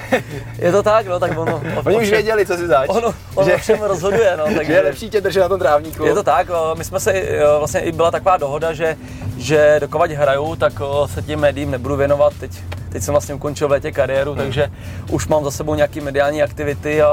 Je 0.58 0.72
to 0.72 0.84
tak, 0.84 1.08
no, 1.08 1.20
tak 1.20 1.38
ono... 1.38 1.62
Oni 1.86 1.96
o 1.96 2.00
už 2.00 2.10
věděli, 2.10 2.46
co 2.46 2.58
si 2.58 2.68
zač. 2.68 2.90
Ono, 2.90 3.14
ono 3.36 3.50
že, 3.50 3.58
všem 3.58 3.82
rozhoduje, 3.82 4.38
no, 4.38 4.44
že 4.50 4.56
takže... 4.56 4.74
je 4.74 4.82
lepší 4.82 5.10
tě 5.10 5.22
držet 5.22 5.40
na 5.40 5.50
tom 5.50 5.60
trávníku. 5.60 6.06
Je 6.06 6.14
to 6.14 6.24
tak, 6.24 6.50
o, 6.50 6.76
my 6.76 6.84
jsme 6.84 7.00
se, 7.00 7.14
o, 7.56 7.58
vlastně 7.60 7.80
i 7.80 7.92
byla 7.92 8.12
taková 8.12 8.38
dohoda, 8.38 8.74
že, 8.74 8.98
že 9.38 9.78
dokovat 9.80 10.12
hraju, 10.12 10.56
tak 10.56 10.80
o, 10.80 11.08
se 11.08 11.22
tím 11.22 11.40
médiím 11.40 11.72
nebudu 11.72 11.96
věnovat. 11.96 12.34
Teď, 12.40 12.52
teď 12.90 13.04
jsem 13.04 13.12
vlastně 13.12 13.36
ukončil 13.36 13.68
v 13.68 13.72
létě 13.72 13.92
kariéru, 13.92 14.32
Hmm. 14.34 14.42
takže 14.44 14.72
už 15.10 15.28
mám 15.28 15.44
za 15.44 15.52
sebou 15.52 15.76
nějaký 15.76 16.02
mediální 16.02 16.44
aktivity 16.44 17.02
a, 17.02 17.08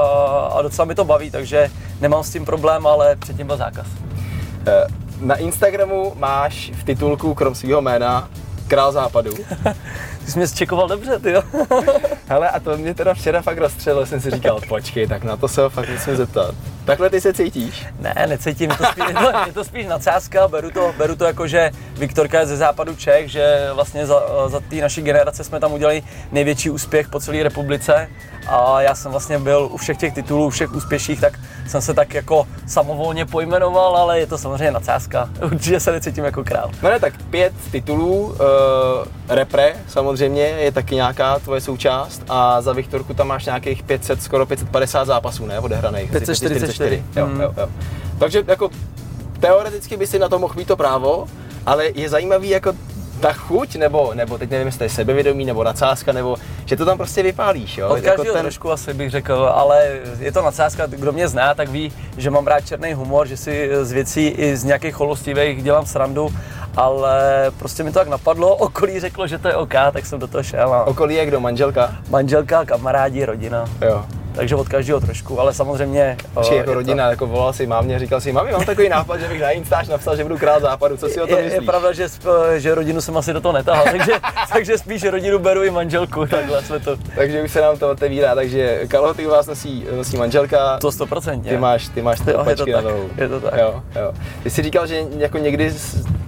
a 0.55 0.61
docela 0.61 0.85
mi 0.85 0.95
to 0.95 1.05
baví, 1.05 1.31
takže 1.31 1.69
nemám 2.01 2.23
s 2.23 2.29
tím 2.31 2.45
problém, 2.45 2.87
ale 2.87 3.15
předtím 3.15 3.47
byl 3.47 3.57
zákaz. 3.57 3.87
Eh, 4.67 4.87
Na 5.19 5.35
Instagramu 5.35 6.13
máš 6.15 6.71
v 6.75 6.83
titulku 6.83 7.33
krom 7.33 7.55
svého 7.55 7.81
jména 7.81 8.29
Král 8.67 8.91
západu. 8.91 9.31
Ty 10.25 10.31
jsi 10.31 10.39
mě 10.39 10.47
zčekoval 10.47 10.87
dobře, 10.87 11.19
ty 11.19 11.31
jo. 11.31 11.43
Hele, 12.27 12.49
a 12.49 12.59
to 12.59 12.77
mě 12.77 12.93
teda 12.93 13.13
včera 13.13 13.41
fakt 13.41 13.57
rozstřelilo, 13.57 14.05
jsem 14.05 14.21
si 14.21 14.31
říkal, 14.31 14.59
počkej, 14.69 15.07
tak 15.07 15.23
na 15.23 15.37
to 15.37 15.47
se 15.47 15.61
ho 15.61 15.69
fakt 15.69 15.89
musím 15.89 16.15
zeptat. 16.15 16.55
Takhle 16.85 17.09
ty 17.09 17.21
se 17.21 17.33
cítíš? 17.33 17.85
Ne, 17.99 18.25
necítím, 18.29 18.71
je 18.71 18.77
to 18.77 18.85
spíš, 18.85 19.05
je 19.07 19.13
to, 19.13 19.31
je 19.47 19.53
to 19.53 19.63
spíš 19.63 19.85
nadsázka, 19.85 20.47
beru 20.47 20.71
to, 20.71 20.93
beru 20.97 21.15
to 21.15 21.25
jako, 21.25 21.47
že 21.47 21.71
Viktorka 21.97 22.39
je 22.39 22.45
ze 22.45 22.57
západu 22.57 22.95
Čech, 22.95 23.31
že 23.31 23.69
vlastně 23.73 24.05
za, 24.05 24.49
za 24.49 24.59
té 24.59 24.75
naší 24.75 25.01
generace 25.01 25.43
jsme 25.43 25.59
tam 25.59 25.73
udělali 25.73 26.03
největší 26.31 26.69
úspěch 26.69 27.09
po 27.09 27.19
celé 27.19 27.43
republice 27.43 28.09
a 28.47 28.81
já 28.81 28.95
jsem 28.95 29.11
vlastně 29.11 29.39
byl 29.39 29.69
u 29.71 29.77
všech 29.77 29.97
těch 29.97 30.13
titulů, 30.13 30.45
u 30.45 30.49
všech 30.49 30.71
úspěších, 30.71 31.21
tak 31.21 31.39
jsem 31.67 31.81
se 31.81 31.93
tak 31.93 32.13
jako 32.13 32.47
samovolně 32.67 33.25
pojmenoval, 33.25 33.97
ale 33.97 34.19
je 34.19 34.27
to 34.27 34.37
samozřejmě 34.37 34.71
nadsázka. 34.71 35.29
Určitě 35.43 35.79
se 35.79 35.91
necítím 35.91 36.23
jako 36.23 36.43
král. 36.43 36.71
No 36.83 36.89
ne, 36.89 36.99
tak 36.99 37.13
pět 37.29 37.53
titulů, 37.71 38.25
uh, 38.25 38.35
repre 39.29 39.73
samozřejmě 39.87 40.14
je 40.23 40.71
taky 40.71 40.95
nějaká 40.95 41.39
tvoje 41.39 41.61
součást 41.61 42.21
a 42.29 42.61
za 42.61 42.73
Viktorku 42.73 43.13
tam 43.13 43.27
máš 43.27 43.45
nějakých 43.45 43.83
500, 43.83 44.21
skoro 44.23 44.45
550 44.45 45.05
zápasů, 45.05 45.45
ne, 45.45 45.59
odehraných. 45.59 46.09
Asi 46.15 46.19
544. 46.25 47.03
Jo, 47.15 47.25
Mm. 47.27 47.41
jo, 47.41 47.53
jo. 47.57 47.67
Takže 48.19 48.43
jako 48.47 48.69
teoreticky 49.39 49.97
by 49.97 50.07
si 50.07 50.19
na 50.19 50.29
to 50.29 50.39
mohl 50.39 50.53
mít 50.57 50.67
to 50.67 50.75
právo, 50.75 51.27
ale 51.65 51.85
je 51.95 52.09
zajímavý 52.09 52.49
jako 52.49 52.73
ta 53.19 53.33
chuť, 53.33 53.75
nebo, 53.75 54.13
nebo 54.13 54.37
teď 54.37 54.49
nevím, 54.49 54.67
jestli 54.67 54.77
to 54.77 54.83
je 54.83 54.89
sebevědomí, 54.89 55.45
nebo 55.45 55.63
nadsázka, 55.63 56.11
nebo 56.11 56.37
že 56.65 56.75
to 56.75 56.85
tam 56.85 56.97
prostě 56.97 57.23
vypálíš, 57.23 57.77
jo? 57.77 57.89
Od 57.89 58.03
Jako 58.03 58.23
ten... 58.23 58.41
trošku 58.41 58.71
asi 58.71 58.93
bych 58.93 59.11
řekl, 59.11 59.49
ale 59.53 59.87
je 60.19 60.31
to 60.31 60.41
nadsázka, 60.41 60.85
kdo 60.85 61.11
mě 61.11 61.27
zná, 61.27 61.53
tak 61.53 61.69
ví, 61.69 61.93
že 62.17 62.29
mám 62.29 62.47
rád 62.47 62.61
černý 62.61 62.93
humor, 62.93 63.27
že 63.27 63.37
si 63.37 63.69
z 63.81 63.91
věcí 63.91 64.27
i 64.27 64.57
z 64.57 64.63
nějakých 64.63 64.95
holostivých 64.95 65.63
dělám 65.63 65.85
srandu, 65.85 66.29
ale 66.77 67.45
prostě 67.59 67.83
mi 67.83 67.91
to 67.91 67.99
tak 67.99 68.07
napadlo, 68.07 68.55
okolí 68.55 68.99
řeklo, 68.99 69.27
že 69.27 69.37
to 69.37 69.47
je 69.47 69.55
OK, 69.55 69.73
tak 69.93 70.05
jsem 70.05 70.19
do 70.19 70.27
toho 70.27 70.43
šel. 70.43 70.73
A 70.73 70.83
Okolí 70.87 71.15
je 71.15 71.25
kdo, 71.25 71.39
manželka? 71.39 71.95
manželka, 72.09 72.65
kamarádi, 72.65 73.25
rodina, 73.25 73.65
Jo. 73.81 74.05
Takže 74.35 74.55
od 74.55 74.67
každého 74.69 74.99
trošku, 74.99 75.39
ale 75.39 75.53
samozřejmě... 75.53 76.17
Či 76.43 76.53
eh, 76.53 76.55
jako 76.57 76.69
je 76.69 76.75
rodina, 76.75 77.09
jako 77.09 77.27
volal 77.27 77.53
si 77.53 77.67
mámě, 77.67 77.99
říkal 77.99 78.21
si, 78.21 78.31
mami, 78.31 78.51
mám 78.51 78.65
takový 78.65 78.89
nápad, 78.89 79.17
že 79.17 79.27
bych 79.27 79.41
na 79.41 79.49
Instač 79.51 79.87
napsal, 79.87 80.15
že 80.15 80.23
budu 80.23 80.37
král 80.37 80.59
západu, 80.59 80.97
co 80.97 81.07
si 81.09 81.21
o 81.21 81.27
To, 81.27 81.27
tom 81.27 81.37
je, 81.37 81.43
je, 81.43 81.49
myslíš? 81.49 81.65
pravda, 81.65 81.91
že, 81.93 82.09
sp- 82.09 82.53
že 82.57 82.75
rodinu 82.75 83.01
jsem 83.01 83.17
asi 83.17 83.33
do 83.33 83.41
toho 83.41 83.53
netahal, 83.53 83.85
takže, 83.91 84.11
takže 84.53 84.77
spíš 84.77 85.03
rodinu 85.03 85.39
beru 85.39 85.63
i 85.63 85.71
manželku, 85.71 86.25
takhle 86.25 86.63
jsme 86.63 86.79
to, 86.79 86.97
Takže 87.15 87.41
už 87.41 87.51
se 87.51 87.61
nám 87.61 87.77
to 87.77 87.89
otevírá, 87.91 88.35
takže 88.35 88.81
kalhoty 88.87 89.27
u 89.27 89.29
vás 89.29 89.47
nosí, 89.47 89.85
nosí 89.97 90.17
manželka, 90.17 90.77
to 90.77 90.91
stoprocentně. 90.91 91.51
ty 91.51 91.57
máš, 91.57 91.87
ty 91.87 92.01
máš 92.01 92.19
ty 92.19 92.31
Jo, 92.31 92.37
je 92.49 92.55
to 92.55 92.63
opačky 92.63 92.71
na 92.71 92.81
nohu. 92.81 93.09
je 93.17 93.29
to 93.29 93.39
tak. 93.41 93.53
Jo, 93.59 93.81
jo. 93.95 94.11
Ty 94.43 94.49
jsi 94.49 94.63
říkal, 94.63 94.87
že 94.87 95.01
jako 95.17 95.37
někdy 95.37 95.73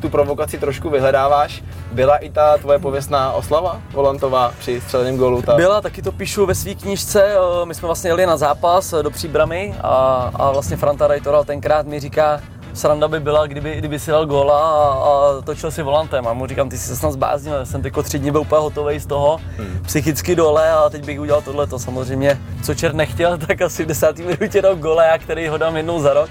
tu 0.01 0.09
provokaci 0.09 0.57
trošku 0.57 0.89
vyhledáváš. 0.89 1.63
Byla 1.91 2.17
i 2.17 2.29
ta 2.29 2.57
tvoje 2.57 2.79
pověstná 2.79 3.31
oslava 3.31 3.81
Volantová 3.93 4.51
při 4.59 4.81
střeleném 4.81 5.17
gólu? 5.17 5.41
Ta... 5.41 5.55
Byla, 5.55 5.81
taky 5.81 6.01
to 6.01 6.11
píšu 6.11 6.45
ve 6.45 6.55
své 6.55 6.75
knížce. 6.75 7.23
eh, 7.23 7.65
My 7.65 7.75
jsme 7.75 7.85
vlastně 7.85 8.09
jeli 8.09 8.25
na 8.25 8.37
zápas 8.37 8.93
eh, 8.93 9.03
do 9.03 9.09
Příbramy 9.11 9.75
a, 9.81 10.31
a 10.35 10.51
vlastně 10.51 10.77
Franta 10.77 11.07
Rajtoral 11.07 11.43
tenkrát 11.43 11.85
mi 11.87 11.99
říká, 11.99 12.41
sranda 12.73 13.07
by 13.07 13.19
byla, 13.19 13.47
kdyby, 13.47 13.75
kdyby 13.75 13.99
si 13.99 14.11
dal 14.11 14.25
góla 14.25 14.59
a, 14.59 14.93
a 14.93 15.41
točil 15.41 15.71
si 15.71 15.83
volantem. 15.83 16.27
A 16.27 16.33
mu 16.33 16.47
říkám, 16.47 16.69
ty 16.69 16.77
jsi 16.77 16.87
se 16.87 16.95
snad 16.95 17.11
zbláznil, 17.11 17.55
já 17.55 17.65
jsem 17.65 17.81
tyko 17.81 18.03
tři 18.03 18.19
dny 18.19 18.31
byl 18.31 18.41
úplně 18.41 18.61
hotový 18.61 18.99
z 18.99 19.05
toho, 19.05 19.39
hmm. 19.57 19.79
psychicky 19.85 20.35
dole 20.35 20.71
a 20.71 20.89
teď 20.89 21.05
bych 21.05 21.19
udělal 21.19 21.41
tohle. 21.41 21.67
To 21.67 21.79
samozřejmě, 21.79 22.41
co 22.63 22.75
čert 22.75 22.95
nechtěl, 22.95 23.37
tak 23.47 23.61
asi 23.61 23.83
v 23.83 23.87
desátý 23.87 24.23
minutě 24.23 24.61
dal 24.61 24.75
góla, 24.75 25.17
který 25.17 25.47
ho 25.47 25.57
dám 25.57 25.77
jednou 25.77 25.99
za 25.99 26.13
rok. 26.13 26.29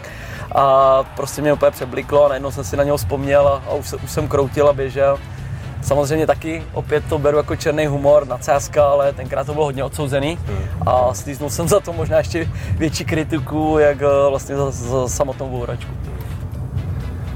A 0.52 1.04
prostě 1.16 1.42
mě 1.42 1.52
úplně 1.52 1.70
přebliklo 1.70 2.24
a 2.24 2.28
najednou 2.28 2.50
jsem 2.50 2.64
si 2.64 2.76
na 2.76 2.84
něho 2.84 2.96
vzpomněl 2.96 3.48
a, 3.48 3.62
a 3.70 3.74
už, 3.74 3.92
už 3.92 4.10
jsem 4.10 4.28
kroutil 4.28 4.68
a 4.68 4.72
běžel. 4.72 5.18
Samozřejmě 5.82 6.26
taky 6.26 6.62
opět 6.72 7.04
to 7.08 7.18
beru 7.18 7.36
jako 7.36 7.56
černý 7.56 7.86
humor, 7.86 8.26
nadsázka, 8.26 8.84
ale 8.84 9.12
tenkrát 9.12 9.46
to 9.46 9.52
bylo 9.52 9.64
hodně 9.64 9.84
odsouzený 9.84 10.38
a 10.86 11.14
slíznul 11.14 11.50
jsem 11.50 11.68
za 11.68 11.80
to 11.80 11.92
možná 11.92 12.18
ještě 12.18 12.48
větší 12.78 13.04
kritiku, 13.04 13.76
jak 13.78 14.02
eh, 14.02 14.30
vlastně 14.30 14.56
za, 14.56 14.70
za 14.70 15.08
samotnou 15.08 15.48
bouračku. 15.48 15.90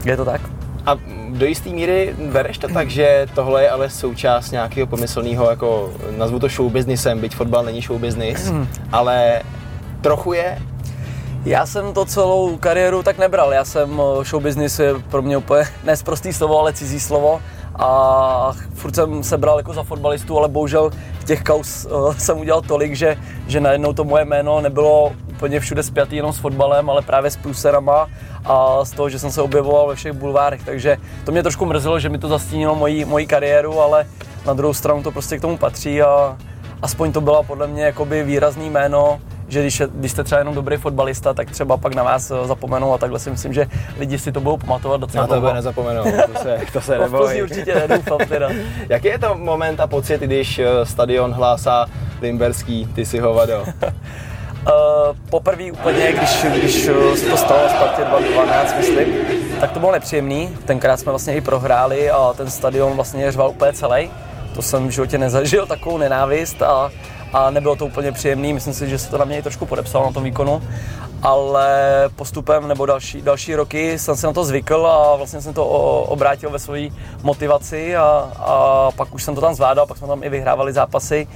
Je 0.05 0.17
to 0.17 0.25
tak? 0.25 0.41
A 0.87 0.97
do 1.29 1.47
jisté 1.47 1.71
míry 1.71 2.15
bereš 2.33 2.59
to 2.59 2.69
tak, 2.69 2.91
že 2.91 3.27
tohle 3.35 3.63
je 3.63 3.71
ale 3.71 3.91
součást 3.91 4.51
nějakého 4.51 4.87
pomyslného, 4.87 5.51
jako 5.51 5.93
nazvu 6.17 6.39
to 6.39 6.49
show 6.49 6.71
businessem, 6.73 7.21
byť 7.21 7.37
fotbal 7.37 7.65
není 7.65 7.81
show 7.81 8.01
business, 8.01 8.53
ale 8.93 9.43
trochu 10.01 10.33
je, 10.33 10.59
Já 11.45 11.67
jsem 11.67 11.93
to 11.95 12.05
celou 12.05 12.57
kariéru 12.57 13.03
tak 13.03 13.19
nebral. 13.19 13.53
Já 13.53 13.65
jsem 13.65 14.01
eh, 14.01 14.25
show 14.25 14.43
business 14.43 14.79
je 14.79 14.95
pro 15.11 15.23
mě 15.23 15.37
úplně 15.37 15.65
nesprostý 15.85 16.33
slovo, 16.33 16.61
ale 16.61 16.73
cizí 16.73 17.01
slovo. 17.01 17.41
A 17.79 18.53
furt 18.75 18.95
jsem 18.95 19.23
se 19.23 19.39
bral 19.39 19.57
jako 19.59 19.73
za 19.73 19.83
fotbalistu, 19.83 20.39
ale 20.39 20.49
bohužel 20.49 20.91
těch 21.25 21.43
kaus 21.43 21.87
uh, 21.91 22.15
jsem 22.19 22.39
udělal 22.39 22.63
tolik, 22.63 22.93
že, 22.93 23.17
že 23.47 23.61
najednou 23.61 23.93
to 23.93 24.05
moje 24.05 24.25
jméno 24.25 24.61
nebylo 24.61 25.13
úplně 25.31 25.61
všude 25.61 25.83
spjatý 25.83 26.17
jenom 26.17 26.33
s 26.33 26.39
fotbalem, 26.39 26.91
ale 26.91 27.03
právě 27.03 27.31
s 27.31 27.37
průserama 27.37 28.09
a 28.45 28.85
z 28.85 28.91
toho, 28.91 29.09
že 29.09 29.19
jsem 29.19 29.31
se 29.31 29.43
objevoval 29.43 29.89
ve 29.89 29.95
všech 29.95 30.13
bulvárech. 30.13 30.65
Takže 30.65 30.97
to 31.25 31.33
mě 31.33 31.43
trošku 31.43 31.67
mrzelo, 31.67 31.99
že 31.99 32.09
mi 32.09 32.19
to 32.19 32.29
zastínilo 32.29 32.75
moji, 32.75 33.05
moji 33.05 33.27
kariéru, 33.27 33.81
ale 33.81 34.07
na 34.47 34.53
druhou 34.53 34.75
stranu 34.75 35.03
to 35.03 35.11
prostě 35.11 35.39
k 35.39 35.41
tomu 35.41 35.57
patří 35.57 36.03
a 36.03 36.37
aspoň 36.83 37.13
to 37.13 37.21
byla 37.21 37.43
podle 37.43 37.67
mě 37.67 37.85
jakoby 37.85 38.23
výrazný 38.23 38.71
jméno, 38.71 39.21
že 39.53 39.61
když, 39.61 39.83
když 39.95 40.13
jste 40.13 40.25
třeba 40.25 40.39
jenom 40.39 40.55
dobrý 40.55 40.77
fotbalista, 40.77 41.35
tak 41.35 41.51
třeba 41.51 41.77
pak 41.77 41.95
na 41.95 42.03
vás 42.03 42.31
eh, 42.31 42.47
zapomenou 42.47 42.93
a 42.93 42.99
takhle 42.99 43.19
si 43.19 43.31
myslím, 43.31 43.53
že 43.53 43.67
lidi 43.99 44.19
si 44.19 44.33
to 44.33 44.41
budou 44.41 44.57
pamatovat 44.57 45.01
docela 45.01 45.23
Na 45.23 45.27
dlouho. 45.27 45.41
tebe 45.41 45.55
nezapomenou, 45.55 46.05
to 46.05 46.39
se, 46.43 46.59
to 46.73 46.81
se 46.81 46.99
v 46.99 47.01
neboj. 47.01 47.43
určitě 47.43 47.75
nedoufám 47.75 48.19
teda. 48.29 48.49
Jaký 48.89 49.07
je 49.09 49.19
to 49.19 49.35
moment 49.35 49.81
a 49.81 49.87
pocit, 49.87 50.21
když 50.21 50.59
eh, 50.59 50.87
stadion 50.87 51.33
hlásá 51.33 51.87
Limberský, 52.21 52.87
ty 52.95 53.05
si 53.07 53.19
hovado? 53.19 53.61
Uh, 53.63 55.17
poprvé 55.31 55.73
úplně, 55.73 56.13
když, 56.13 56.45
když 56.59 56.75
se 57.17 57.27
to 57.31 57.37
stalo 57.37 57.69
Spartě 57.69 58.03
2012, 58.05 58.77
myslím, 58.77 59.07
tak 59.61 59.71
to 59.73 59.81
bylo 59.81 59.93
nepříjemný. 59.93 60.49
Tenkrát 60.65 61.01
jsme 61.01 61.13
vlastně 61.13 61.35
i 61.35 61.41
prohráli 61.41 62.11
a 62.11 62.33
ten 62.37 62.51
stadion 62.51 62.93
vlastně 62.93 63.33
řval 63.33 63.51
úplně 63.51 63.73
celý. 63.73 64.11
To 64.55 64.63
jsem 64.63 64.89
v 64.89 64.91
životě 64.91 65.19
nezažil, 65.19 65.67
takovou 65.67 65.99
nenávist 65.99 66.63
a, 66.63 66.91
a 67.33 67.51
nebylo 67.51 67.77
to 67.77 67.87
úplně 67.87 68.13
příjemný. 68.13 68.53
Myslím 68.53 68.75
si, 68.75 68.89
že 68.89 68.99
se 68.99 69.11
to 69.11 69.19
na 69.19 69.25
mě 69.25 69.39
i 69.39 69.43
trošku 69.43 69.67
podepsalo 69.67 70.07
na 70.07 70.13
tom 70.13 70.25
výkonu. 70.25 70.63
Ale 71.23 71.69
postupem 72.17 72.69
nebo 72.69 72.87
další, 72.87 73.23
další 73.23 73.55
roky 73.55 73.99
jsem 73.99 74.17
se 74.17 74.27
na 74.27 74.33
to 74.33 74.45
zvykl 74.45 74.87
a 74.87 75.17
vlastně 75.17 75.41
jsem 75.41 75.55
to 75.55 75.67
obrátil 76.03 76.51
ve 76.51 76.59
své 76.59 76.81
motivaci 77.23 77.97
a, 77.97 78.31
a 78.39 78.89
pak 78.97 79.15
už 79.15 79.23
jsem 79.23 79.35
to 79.35 79.41
tam 79.41 79.55
zvládal, 79.55 79.87
pak 79.87 79.99
jsme 79.99 80.07
tam 80.07 80.25
i 80.25 80.29
vyhrávali 80.29 80.73
zápasy. 80.73 81.29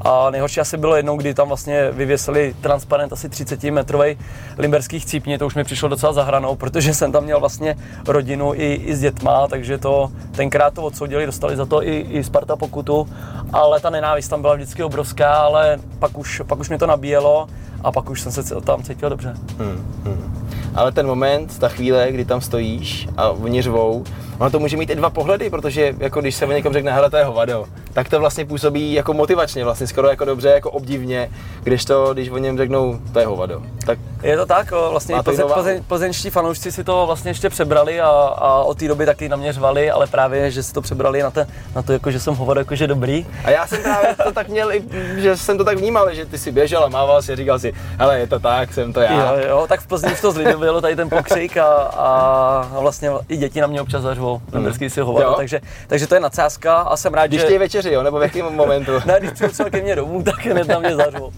A 0.00 0.30
nejhorší 0.30 0.60
asi 0.60 0.76
bylo 0.76 0.96
jednou, 0.96 1.16
kdy 1.16 1.34
tam 1.34 1.48
vlastně 1.48 1.90
vyvěsili 1.90 2.54
transparent 2.60 3.12
asi 3.12 3.28
30 3.28 3.64
metrový 3.64 4.18
limberských 4.58 5.06
cípní, 5.06 5.38
to 5.38 5.46
už 5.46 5.54
mi 5.54 5.64
přišlo 5.64 5.88
docela 5.88 6.12
za 6.12 6.22
hranou, 6.22 6.56
protože 6.56 6.94
jsem 6.94 7.12
tam 7.12 7.24
měl 7.24 7.40
vlastně 7.40 7.76
rodinu 8.06 8.54
i, 8.54 8.72
i 8.74 8.94
s 8.94 9.00
dětma, 9.00 9.48
takže 9.48 9.78
to 9.78 10.10
tenkrát 10.36 10.74
to 10.74 10.82
odsoudili, 10.82 11.26
dostali 11.26 11.56
za 11.56 11.66
to 11.66 11.82
i, 11.82 11.98
i 11.98 12.24
Sparta 12.24 12.56
pokutu, 12.56 13.08
ale 13.52 13.80
ta 13.80 13.90
nenávist 13.90 14.28
tam 14.28 14.40
byla 14.40 14.54
vždycky 14.54 14.82
obrovská, 14.82 15.34
ale 15.34 15.78
pak 15.98 16.18
už, 16.18 16.42
pak 16.46 16.58
už 16.58 16.68
mě 16.68 16.78
to 16.78 16.86
nabíjelo 16.86 17.48
a 17.84 17.92
pak 17.92 18.10
už 18.10 18.20
jsem 18.20 18.32
se 18.32 18.60
tam 18.60 18.82
cítil 18.82 19.10
dobře. 19.10 19.34
Hmm, 19.58 19.86
hmm. 20.04 20.48
Ale 20.74 20.92
ten 20.92 21.06
moment, 21.06 21.58
ta 21.58 21.68
chvíle, 21.68 22.12
kdy 22.12 22.24
tam 22.24 22.40
stojíš 22.40 23.08
a 23.16 23.30
oni 23.30 23.62
řvou, 23.62 24.04
ono 24.38 24.50
to 24.50 24.58
může 24.58 24.76
mít 24.76 24.90
i 24.90 24.94
dva 24.94 25.10
pohledy, 25.10 25.50
protože 25.50 25.94
jako 25.98 26.20
když 26.20 26.34
se 26.34 26.46
o 26.46 26.52
někom 26.52 26.72
řekne, 26.72 26.92
hele, 26.92 27.10
to 27.10 27.16
je 27.16 27.24
hovado, 27.24 27.64
tak 27.92 28.08
to 28.08 28.20
vlastně 28.20 28.44
působí 28.44 28.92
jako 28.92 29.14
motivačně, 29.14 29.64
vlastně 29.64 29.86
skoro 29.86 30.08
jako 30.08 30.24
dobře, 30.24 30.48
jako 30.48 30.70
obdivně, 30.70 31.30
když 31.62 31.84
to, 31.84 32.14
když 32.14 32.30
o 32.30 32.38
něm 32.38 32.56
řeknou, 32.58 32.98
to 33.12 33.18
je 33.18 33.26
hovado. 33.26 33.62
Tak 33.86 33.98
Je 34.22 34.36
to 34.36 34.46
tak, 34.46 34.70
vlastně 34.90 35.14
Má 35.14 35.20
i 35.20 35.24
to 35.24 35.30
plze, 35.30 35.42
jinou 35.42 35.48
váhu? 35.48 35.62
plzeň, 35.62 35.82
plzeňští 35.88 36.30
fanoušci 36.30 36.72
si 36.72 36.84
to 36.84 37.06
vlastně 37.06 37.30
ještě 37.30 37.48
přebrali 37.50 38.00
a, 38.00 38.08
a 38.36 38.62
od 38.62 38.78
té 38.78 38.88
doby 38.88 39.06
taky 39.06 39.28
na 39.28 39.36
mě 39.36 39.52
řvali, 39.52 39.90
ale 39.90 40.06
právě, 40.06 40.50
že 40.50 40.62
si 40.62 40.72
to 40.72 40.80
přebrali 40.82 41.22
na, 41.22 41.30
te, 41.30 41.46
na 41.74 41.82
to, 41.82 41.92
jako, 41.92 42.10
že 42.10 42.20
jsem 42.20 42.34
hovor, 42.34 42.58
jako, 42.58 42.74
že 42.74 42.86
dobrý. 42.86 43.26
A 43.44 43.50
já 43.50 43.66
jsem 43.66 43.82
právě 43.82 44.16
to 44.24 44.32
tak 44.32 44.48
měl, 44.48 44.72
i, 44.72 44.84
že 45.16 45.36
jsem 45.36 45.58
to 45.58 45.64
tak 45.64 45.78
vnímal, 45.78 46.14
že 46.14 46.26
ty 46.26 46.38
si 46.38 46.52
běžel 46.52 46.84
a 46.84 46.88
mával 46.88 47.22
si 47.22 47.32
a 47.32 47.36
říkal 47.36 47.58
si, 47.58 47.72
hele, 47.98 48.18
je 48.18 48.26
to 48.26 48.40
tak, 48.40 48.72
jsem 48.74 48.92
to 48.92 49.00
já. 49.00 49.32
Jo, 49.34 49.48
jo, 49.48 49.66
tak 49.68 49.80
v 49.80 49.86
Plzni 49.86 50.12
už 50.12 50.20
to 50.20 50.32
zlidovilo, 50.32 50.80
tady 50.80 50.96
ten 50.96 51.08
pokřik 51.10 51.56
a, 51.56 51.66
a 51.96 52.80
vlastně 52.80 53.10
i 53.28 53.36
děti 53.36 53.60
na 53.60 53.66
mě 53.66 53.80
občas 53.80 54.02
zařvou, 54.26 54.40
limberský 54.52 54.90
si 54.90 55.00
Jo. 55.00 55.06
hovor, 55.06 55.24
takže, 55.36 55.60
takže 55.86 56.06
to 56.06 56.14
je 56.14 56.20
nadsázka 56.20 56.76
a 56.76 56.96
jsem 56.96 57.14
rád, 57.14 57.26
Když 57.26 57.40
že... 57.40 57.44
chtějí 57.46 57.58
večeři, 57.58 57.92
jo, 57.92 58.02
nebo 58.02 58.18
v 58.18 58.22
jakém 58.22 58.46
momentu? 58.54 58.92
Ne, 59.06 59.16
když 59.18 59.30
přijdu 59.32 59.52
třeba 59.52 59.70
ke 59.70 59.82
mně 59.82 59.96
domů, 59.96 60.22
tak 60.22 60.46
hned 60.46 60.68
na 60.68 60.78
mě 60.78 60.96
zařvou. 60.96 61.30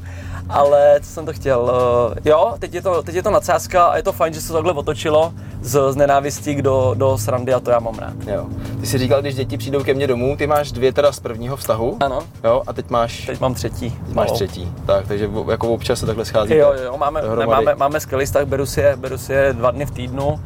Ale 0.51 1.01
co 1.03 1.11
jsem 1.11 1.27
to 1.27 1.33
chtěl? 1.33 1.73
eh, 2.17 2.29
Jo, 2.29 2.55
teď 2.59 2.75
je 2.75 2.83
to, 2.83 3.03
teď 3.03 3.15
je 3.15 3.23
to 3.23 3.31
nadsázka 3.31 3.85
a 3.87 3.97
je 3.97 4.03
to 4.03 4.13
fajn, 4.13 4.35
že 4.35 4.41
se 4.41 4.49
to 4.49 4.55
takhle 4.55 4.73
otočilo 4.73 5.33
z, 5.61 5.93
z 5.93 5.97
nenávistí 5.97 6.63
do, 6.63 6.95
do 6.97 7.19
srandy 7.19 7.55
a 7.55 7.61
to 7.61 7.71
já 7.71 7.79
mám 7.79 7.99
rád. 7.99 8.13
Jo. 8.27 8.47
Ty 8.81 8.87
jsi 8.87 8.99
říkal, 8.99 9.21
když 9.21 9.35
děti 9.35 9.59
přijdou 9.59 9.85
ke 9.85 9.95
mně 9.95 10.07
domů, 10.07 10.37
ty 10.37 10.47
máš 10.47 10.73
dvě 10.73 10.93
teda 10.93 11.13
z 11.13 11.21
prvního 11.21 11.57
vztahu. 11.57 11.97
Ano, 12.01 12.19
Jo, 12.45 12.63
a 12.67 12.73
teď 12.73 12.91
máš, 12.91 13.27
teď 13.27 13.41
mám 13.41 13.55
třetí. 13.55 13.91
teď 13.91 14.15
máš 14.15 14.15
malou. 14.27 14.35
třetí. 14.35 14.73
Tak, 14.87 15.09
takže 15.09 15.31
jako 15.51 15.69
občas 15.69 16.01
se 16.01 16.07
takhle 16.07 16.25
scházíte. 16.25 16.57
Jo, 16.57 16.73
jo, 16.85 16.97
máme, 16.97 17.23
ne, 17.39 17.47
máme, 17.47 17.75
máme 17.75 18.01
skvělý 18.01 18.27
vztah, 18.27 18.45
beru 18.45 18.67
si, 18.67 18.81
je, 18.81 18.97
beru 18.97 19.19
si 19.19 19.33
je 19.33 19.53
dva 19.53 19.71
dny 19.71 19.87
v 19.87 19.91
týdnu. 19.91 20.41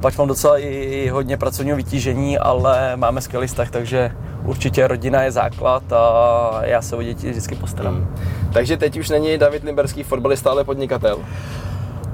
Pak 0.00 0.18
mám 0.18 0.28
docela 0.28 0.58
i, 0.58 0.68
i 0.68 1.08
hodně 1.08 1.36
pracovního 1.36 1.76
vytížení, 1.76 2.38
ale 2.38 2.96
máme 2.96 3.20
skvělý 3.20 3.46
vztah, 3.46 3.70
takže 3.70 4.12
určitě 4.44 4.88
rodina 4.88 5.22
je 5.22 5.32
základ 5.32 5.92
a 5.92 6.60
já 6.62 6.82
se 6.82 6.96
o 6.96 7.02
děti 7.02 7.30
vždycky 7.30 7.54
postarám. 7.54 7.94
Hmm. 7.94 8.14
Takže 8.52 8.76
teď 8.76 8.98
už 8.98 9.08
není 9.08 9.38
David 9.38 9.64
Limberský 9.64 10.02
fotbalista, 10.02 10.50
ale 10.50 10.64
podnikatel. 10.64 11.18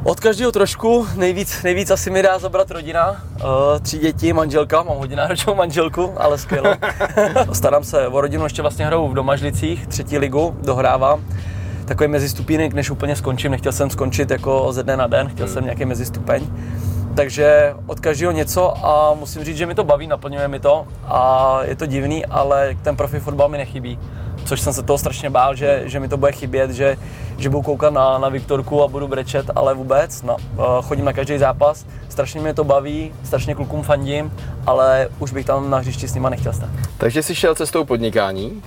Od 0.05 0.21
každého 0.21 0.53
trošku, 0.53 1.07
nejvíc, 1.17 1.63
nejvíc 1.63 1.91
asi 1.91 2.11
mi 2.11 2.23
dá 2.23 2.39
zabrat 2.39 2.71
rodina, 2.71 3.11
uh, 3.11 3.49
tři 3.83 3.99
děti, 3.99 4.33
manželka, 4.33 4.83
mám 4.83 4.97
hodně 4.99 5.17
náročnou 5.17 5.55
manželku, 5.55 6.13
ale 6.17 6.39
skvěle. 6.39 6.79
Starám 7.53 7.85
se 7.85 8.09
o 8.09 8.21
rodinu, 8.21 8.45
ještě 8.45 8.63
vlastně 8.63 8.87
hraju 8.87 9.09
v 9.09 9.15
Domažlicích, 9.15 9.87
třetí 9.87 10.19
ligu, 10.19 10.57
dohrávám. 10.63 11.25
Takový 11.85 12.09
mezistupínek, 12.09 12.73
než 12.73 12.91
úplně 12.91 13.17
skončím, 13.17 13.51
nechtěl 13.51 13.73
jsem 13.73 13.91
skončit 13.91 14.31
jako 14.31 14.73
ze 14.73 14.83
dne 14.83 14.97
na 14.97 15.07
den, 15.07 15.29
chtěl 15.29 15.49
jsem 15.49 15.65
nějaký 15.65 15.85
mezistupeň. 15.85 16.47
Takže 17.15 17.75
od 17.87 18.01
každého 18.01 18.33
něco 18.33 18.87
a 18.87 19.15
musím 19.15 19.45
říct, 19.45 19.57
že 19.57 19.67
mi 19.67 19.75
to 19.75 19.85
baví, 19.85 20.07
naplňuje 20.07 20.49
mi 20.49 20.61
to 20.61 20.87
a 21.05 21.59
je 21.63 21.77
to 21.77 21.87
divný, 21.87 22.27
ale 22.27 22.77
ten 22.83 22.97
profi 22.97 23.21
fotbal 23.21 23.49
mi 23.49 23.59
nechybí. 23.59 23.99
Což 24.45 24.61
jsem 24.61 24.73
se 24.73 24.83
toho 24.83 24.99
strašně 24.99 25.31
bál, 25.31 25.55
že, 25.55 25.83
že 25.87 26.01
mi 26.01 26.09
to 26.09 26.17
bude 26.17 26.33
chybět, 26.33 26.71
že, 26.71 26.97
že 27.39 27.51
budu 27.51 27.63
koukat 27.63 27.93
na, 27.93 28.19
na 28.19 28.29
Viktorku 28.29 28.83
a 28.83 28.89
budu 28.89 29.09
brečet, 29.09 29.51
ale 29.55 29.75
vůbec. 29.75 30.23
No, 30.23 30.37
eh, 30.39 30.63
chodím 30.83 31.05
na 31.05 31.13
každý 31.13 31.39
zápas, 31.39 31.87
strašně 32.09 32.41
mě 32.41 32.55
to 32.55 32.65
baví, 32.65 33.15
strašně 33.25 33.55
klukům 33.55 33.83
fandím, 33.83 34.33
ale 34.67 35.09
už 35.19 35.33
bych 35.33 35.47
tam 35.47 35.71
na 35.71 35.79
hřišti 35.79 36.09
s 36.09 36.15
nima 36.15 36.29
nechtěl 36.29 36.53
stát. 36.53 36.71
Takže 36.99 37.23
jsi 37.23 37.35
šel 37.35 37.55
cestou 37.55 37.85
podnikání. 37.85 38.63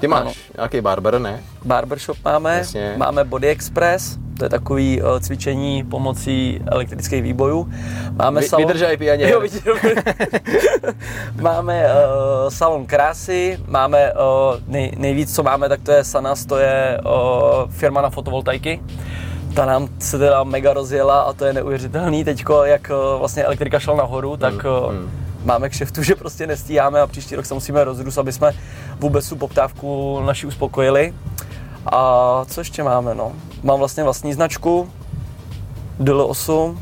Ty 0.00 0.08
máš 0.08 0.20
Ano. 0.20 0.32
nějaký 0.56 0.80
barber, 0.80 1.18
ne? 1.18 1.40
Barbershop 1.64 2.16
máme, 2.24 2.58
Jasně. 2.58 2.94
máme 2.96 3.24
Body 3.24 3.48
Express, 3.48 4.18
to 4.38 4.44
je 4.44 4.48
takový 4.48 5.02
uh, 5.02 5.18
cvičení 5.20 5.84
pomocí 5.84 6.60
elektrických 6.66 7.22
výbojů. 7.22 7.68
Máme 8.12 8.40
Vy- 8.40 8.48
salon... 8.48 8.66
vydržej, 8.66 8.96
pijaně. 8.96 9.30
Jo, 9.30 9.42
máme 11.40 11.84
uh, 11.84 12.48
salon 12.48 12.86
krásy, 12.86 13.58
máme 13.66 14.12
uh, 14.12 14.18
nej, 14.66 14.92
nejvíc, 14.96 15.34
co 15.34 15.42
máme, 15.42 15.68
tak 15.68 15.80
to 15.82 15.92
je 15.92 16.04
Sanas, 16.04 16.44
to 16.46 16.56
je 16.58 17.00
uh, 17.04 17.70
firma 17.70 18.02
na 18.02 18.10
fotovoltaiky. 18.10 18.80
Ta 19.54 19.66
nám 19.66 19.88
se 19.98 20.18
teda 20.18 20.44
mega 20.44 20.72
rozjela 20.72 21.20
a 21.20 21.32
to 21.32 21.44
je 21.44 21.52
neuvěřitelný 21.52 22.24
teďko, 22.24 22.64
jak 22.64 22.90
uh, 22.90 23.18
vlastně 23.18 23.44
elektrika 23.44 23.78
šla 23.78 23.96
nahoru, 23.96 24.36
tak 24.36 24.54
uh, 24.54 24.92
mm. 24.92 25.10
Máme 25.48 25.68
kšeftu, 25.68 26.02
že 26.08 26.14
prostě 26.14 26.46
nestíháme 26.46 27.00
a 27.00 27.06
příští 27.06 27.36
rok 27.36 27.46
se 27.46 27.54
musíme 27.54 27.84
rozrůst, 27.84 28.18
aby 28.18 28.32
jsme 28.32 28.52
vůbec 28.98 29.28
tu 29.28 29.36
poptávku 29.36 30.20
naši 30.26 30.46
uspokojili. 30.46 31.14
A 31.92 32.00
co 32.48 32.60
ještě 32.60 32.82
máme, 32.82 33.14
no? 33.14 33.32
Mám 33.62 33.78
vlastně 33.78 34.04
vlastní 34.04 34.32
značku, 34.32 34.90
DL8, 36.00 36.78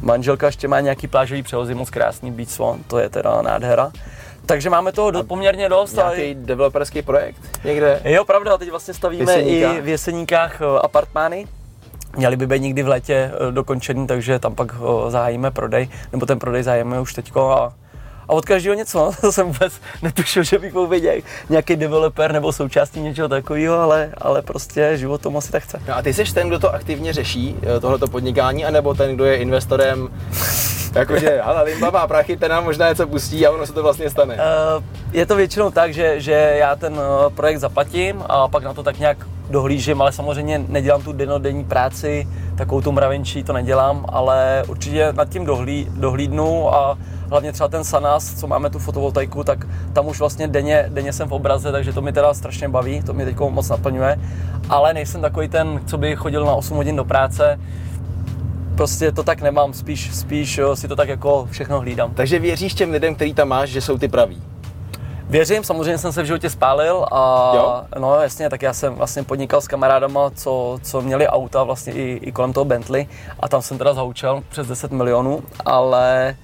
manželka 0.00 0.46
ještě 0.46 0.68
má 0.68 0.80
nějaký 0.80 1.06
plážový 1.08 1.42
převozy, 1.42 1.74
moc 1.74 1.90
krásný 1.90 2.30
Beach 2.30 2.48
Swan, 2.50 2.78
to 2.86 2.98
je 2.98 3.08
teda 3.08 3.42
nádhera. 3.42 3.92
Takže 4.46 4.70
máme 4.70 4.92
toho 4.92 5.10
do, 5.10 5.24
poměrně 5.24 5.68
dost. 5.68 5.98
a- 5.98 6.14
Nějaký 6.14 6.34
developerský 6.34 7.02
projekt 7.02 7.60
někde? 7.64 8.00
Jo, 8.04 8.24
pravda, 8.24 8.58
teď 8.58 8.70
vlastně 8.70 8.94
stavíme 8.94 9.32
Jeseníkách. 9.32 9.76
i 9.76 9.80
v 9.80 9.88
Jeseníkách 9.88 10.60
eh, 10.60 10.64
apartmány. 10.82 11.46
Měly 12.16 12.36
by 12.36 12.46
být 12.46 12.62
někdy 12.62 12.82
v 12.82 12.88
létě 12.88 13.14
eh, 13.14 13.52
dokončený, 13.52 14.06
takže 14.06 14.38
tam 14.38 14.54
pak 14.54 14.74
eh, 14.74 15.10
zahájíme 15.10 15.50
prodej, 15.50 15.88
nebo 16.12 16.26
ten 16.26 16.38
prodej 16.38 16.62
zahájíme 16.62 17.00
už 17.00 17.14
teďko 17.14 17.50
a, 17.50 17.72
a 18.28 18.32
od 18.32 18.44
každého 18.44 18.74
něco, 18.76 19.10
to 19.20 19.32
jsem 19.32 19.46
vůbec 19.46 19.72
netušil, 20.02 20.42
že 20.42 20.58
bych 20.58 20.74
nějak- 21.00 21.24
nějaký 21.50 21.76
developer 21.76 22.32
nebo 22.32 22.52
součástí 22.52 23.00
něčeho 23.00 23.28
takového, 23.28 23.78
ale, 23.78 24.10
ale 24.18 24.42
prostě 24.42 24.92
život 24.94 25.20
tomu 25.20 25.38
asi 25.38 25.52
tak 25.52 25.62
chce. 25.62 25.80
No 25.88 25.96
a 25.96 26.02
ty 26.02 26.14
jsi 26.14 26.34
ten, 26.34 26.48
kdo 26.48 26.58
to 26.58 26.74
aktivně 26.74 27.12
řeší, 27.12 27.56
eh, 27.76 27.80
tohleto 27.80 28.06
podnikání, 28.08 28.64
anebo 28.64 28.94
ten, 28.94 29.14
kdo 29.14 29.24
je 29.24 29.36
investorem, 29.36 30.08
jakože, 30.94 31.40
ale 31.40 31.62
Limba 31.62 31.90
má 31.90 32.06
prachy, 32.06 32.36
ten 32.36 32.50
nám 32.50 32.64
možná 32.64 32.88
něco 32.88 33.06
pustí 33.06 33.46
a 33.46 33.50
ono 33.50 33.66
se 33.66 33.72
to 33.72 33.82
vlastně 33.82 34.10
stane. 34.10 34.34
Eh, 34.38 34.82
Je 35.12 35.26
to 35.26 35.36
většinou 35.36 35.70
tak, 35.70 35.94
že, 35.94 36.20
že 36.20 36.32
já 36.58 36.76
ten 36.76 36.94
eh, 37.00 37.30
projekt 37.30 37.58
zaplatím 37.58 38.22
a 38.28 38.48
pak 38.48 38.62
na 38.64 38.74
to 38.74 38.82
tak 38.82 38.98
nějak 38.98 39.18
dohlížím, 39.50 40.00
ale 40.02 40.12
samozřejmě 40.12 40.64
nedělám 40.68 41.02
tu 41.02 41.12
denodenní 41.12 41.64
práci, 41.64 42.28
takovou 42.56 42.80
tu 42.80 42.92
mravenčí 42.92 43.44
to 43.44 43.52
nedělám, 43.52 44.06
ale 44.08 44.62
určitě 44.68 45.12
nad 45.12 45.28
tím 45.28 45.44
dohlí, 45.44 45.86
dohlídnu 45.90 46.74
a 46.74 46.98
hlavně 47.30 47.52
třeba 47.52 47.68
ten 47.68 47.84
Sanas, 47.84 48.34
co 48.34 48.46
máme 48.46 48.70
tu 48.70 48.78
fotovoltaiku, 48.78 49.44
tak 49.44 49.66
tam 49.92 50.06
už 50.06 50.18
vlastně 50.18 50.48
denně, 50.48 50.86
denně 50.88 51.12
jsem 51.12 51.28
v 51.28 51.32
obraze, 51.32 51.72
takže 51.72 51.92
to 51.92 52.02
mi 52.02 52.12
teda 52.12 52.34
strašně 52.34 52.68
baví, 52.68 53.02
to 53.02 53.12
mě 53.12 53.24
teď 53.24 53.36
moc 53.38 53.68
naplňuje, 53.68 54.18
ale 54.68 54.94
nejsem 54.94 55.20
takový 55.20 55.48
ten, 55.48 55.80
co 55.86 55.98
by 55.98 56.16
chodil 56.16 56.44
na 56.44 56.54
8 56.54 56.76
hodin 56.76 56.96
do 56.96 57.04
práce, 57.04 57.58
prostě 58.76 59.12
to 59.12 59.22
tak 59.22 59.42
nemám, 59.42 59.72
spíš, 59.72 60.14
spíš 60.16 60.58
eh, 60.58 60.76
si 60.76 60.88
to 60.88 60.96
tak 60.96 61.08
jako 61.08 61.48
všechno 61.50 61.80
hlídám. 61.80 62.14
Takže 62.14 62.38
věříš 62.38 62.74
těm 62.74 62.90
lidem, 62.90 63.14
který 63.14 63.34
tam 63.34 63.48
máš, 63.48 63.70
že 63.70 63.80
jsou 63.80 63.98
ty 63.98 64.08
praví? 64.08 64.42
Věřím, 65.28 65.64
samozřejmě 65.64 65.98
jsem 65.98 66.12
se 66.12 66.22
v 66.22 66.26
životě 66.26 66.50
spálil 66.50 67.06
a 67.12 67.52
Jo? 67.54 67.82
no 67.98 68.20
jasně, 68.20 68.50
tak 68.50 68.62
já 68.62 68.72
jsem 68.72 68.94
vlastně 68.94 69.22
podnikal 69.22 69.60
s 69.60 69.68
kamarádama, 69.68 70.30
co, 70.30 70.78
co 70.82 71.02
měli 71.02 71.28
auta 71.28 71.62
vlastně 71.62 71.92
i, 71.92 72.20
i 72.22 72.32
kolem 72.32 72.52
toho 72.52 72.64
Bentley 72.64 73.06
a 73.40 73.48
tam 73.48 73.62
jsem 73.62 73.78
teda 73.78 73.94
zaučil 73.94 74.42
přes 74.48 74.66
10 74.66 74.92
milionů, 74.92 75.42
ale 75.64 76.36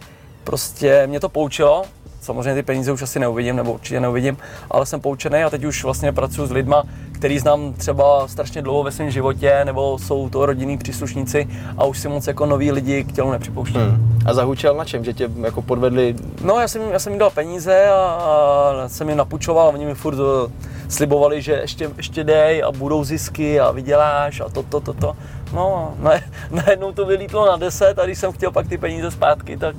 prostě 0.44 1.06
mě 1.06 1.20
to 1.20 1.28
poučilo 1.28 1.84
samozřejmě 2.20 2.54
ty 2.54 2.62
peníze 2.62 2.92
už 2.92 3.02
asi 3.02 3.18
neuvidím, 3.18 3.56
nebo 3.56 3.72
určitě 3.72 4.00
neuvidím, 4.00 4.36
ale 4.70 4.86
jsem 4.86 5.00
poučený 5.00 5.42
a 5.42 5.50
teď 5.50 5.64
už 5.64 5.84
vlastně 5.84 6.12
pracuji 6.12 6.46
s 6.46 6.50
lidma, 6.50 6.82
který 7.12 7.38
znám 7.38 7.72
třeba 7.72 8.28
strašně 8.28 8.62
dlouho 8.62 8.82
ve 8.82 8.92
svém 8.92 9.10
životě, 9.10 9.64
nebo 9.64 9.98
jsou 9.98 10.28
to 10.28 10.46
rodinní 10.46 10.78
příslušníci 10.78 11.48
a 11.76 11.84
už 11.84 11.98
si 11.98 12.08
moc 12.08 12.26
jako 12.26 12.46
noví 12.46 12.72
lidi 12.72 13.04
k 13.04 13.12
tělu 13.12 13.30
nepřipouštím. 13.30 13.80
Hmm. 13.80 14.18
A 14.26 14.34
zahučel 14.34 14.74
na 14.74 14.84
čem, 14.84 15.04
že 15.04 15.12
tě 15.12 15.30
jako 15.42 15.62
podvedli? 15.62 16.14
No 16.44 16.60
já 16.60 16.68
jsem, 16.68 16.82
já 16.90 16.98
jsem 16.98 17.12
jim 17.12 17.18
dal 17.18 17.30
peníze 17.30 17.88
a, 17.88 17.94
a 17.94 18.88
jsem 18.88 19.08
jim 19.08 19.18
napučoval 19.18 19.66
a 19.66 19.70
oni 19.70 19.86
mi 19.86 19.94
furt 19.94 20.14
eh, 20.14 20.52
slibovali, 20.88 21.42
že 21.42 21.52
ještě, 21.52 21.90
ještě 21.96 22.24
dej 22.24 22.62
a 22.62 22.72
budou 22.72 23.04
zisky 23.04 23.60
a 23.60 23.70
vyděláš 23.70 24.40
a 24.40 24.48
to, 24.48 24.62
to, 24.62 24.80
to, 24.80 24.92
to. 24.92 25.16
No, 25.52 25.94
ne, 25.98 26.24
najednou 26.50 26.92
to 26.92 27.06
vylítlo 27.06 27.46
na 27.46 27.56
10 27.56 27.98
a 27.98 28.04
když 28.04 28.18
jsem 28.18 28.32
chtěl 28.32 28.50
pak 28.50 28.68
ty 28.68 28.78
peníze 28.78 29.10
zpátky, 29.10 29.56
tak, 29.56 29.76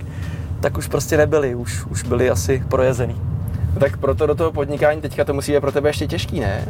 tak 0.61 0.77
už 0.77 0.87
prostě 0.87 1.17
nebyly, 1.17 1.55
už, 1.55 1.85
už 1.85 2.03
byly 2.03 2.29
asi 2.29 2.63
projezený. 2.69 3.21
Tak 3.79 3.97
proto 3.97 4.27
do 4.27 4.35
toho 4.35 4.51
podnikání 4.51 5.01
teďka 5.01 5.25
to 5.25 5.33
musí 5.33 5.51
být 5.51 5.61
pro 5.61 5.71
tebe 5.71 5.89
ještě 5.89 6.07
těžký, 6.07 6.39
ne? 6.39 6.65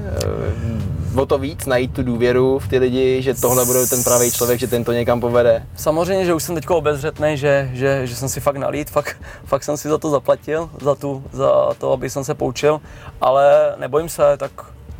O 1.15 1.25
to 1.25 1.37
víc 1.37 1.65
najít 1.65 1.93
tu 1.93 2.03
důvěru 2.03 2.59
v 2.59 2.67
ty 2.67 2.77
lidi, 2.77 3.21
že 3.21 3.33
tohle 3.33 3.65
bude 3.65 3.87
ten 3.87 4.03
pravý 4.03 4.31
člověk, 4.31 4.59
že 4.59 4.67
ten 4.67 4.83
to 4.83 4.91
někam 4.91 5.21
povede. 5.21 5.63
Samozřejmě, 5.75 6.25
že 6.25 6.33
už 6.33 6.43
jsem 6.43 6.55
teď 6.55 6.69
obezřetný, 6.69 7.37
že, 7.37 7.69
že, 7.73 8.07
že 8.07 8.15
jsem 8.15 8.29
si 8.29 8.39
fakt 8.39 8.55
nalít, 8.55 8.89
fakt, 8.89 9.17
fakt 9.45 9.63
jsem 9.63 9.77
si 9.77 9.89
za 9.89 9.97
to 9.97 10.09
zaplatil, 10.09 10.69
za, 10.81 10.95
tu, 10.95 11.23
za 11.31 11.73
to, 11.77 11.91
aby 11.91 12.09
jsem 12.09 12.23
se 12.23 12.33
poučil, 12.33 12.81
ale 13.21 13.75
nebojím 13.79 14.09
se, 14.09 14.23
tak 14.37 14.51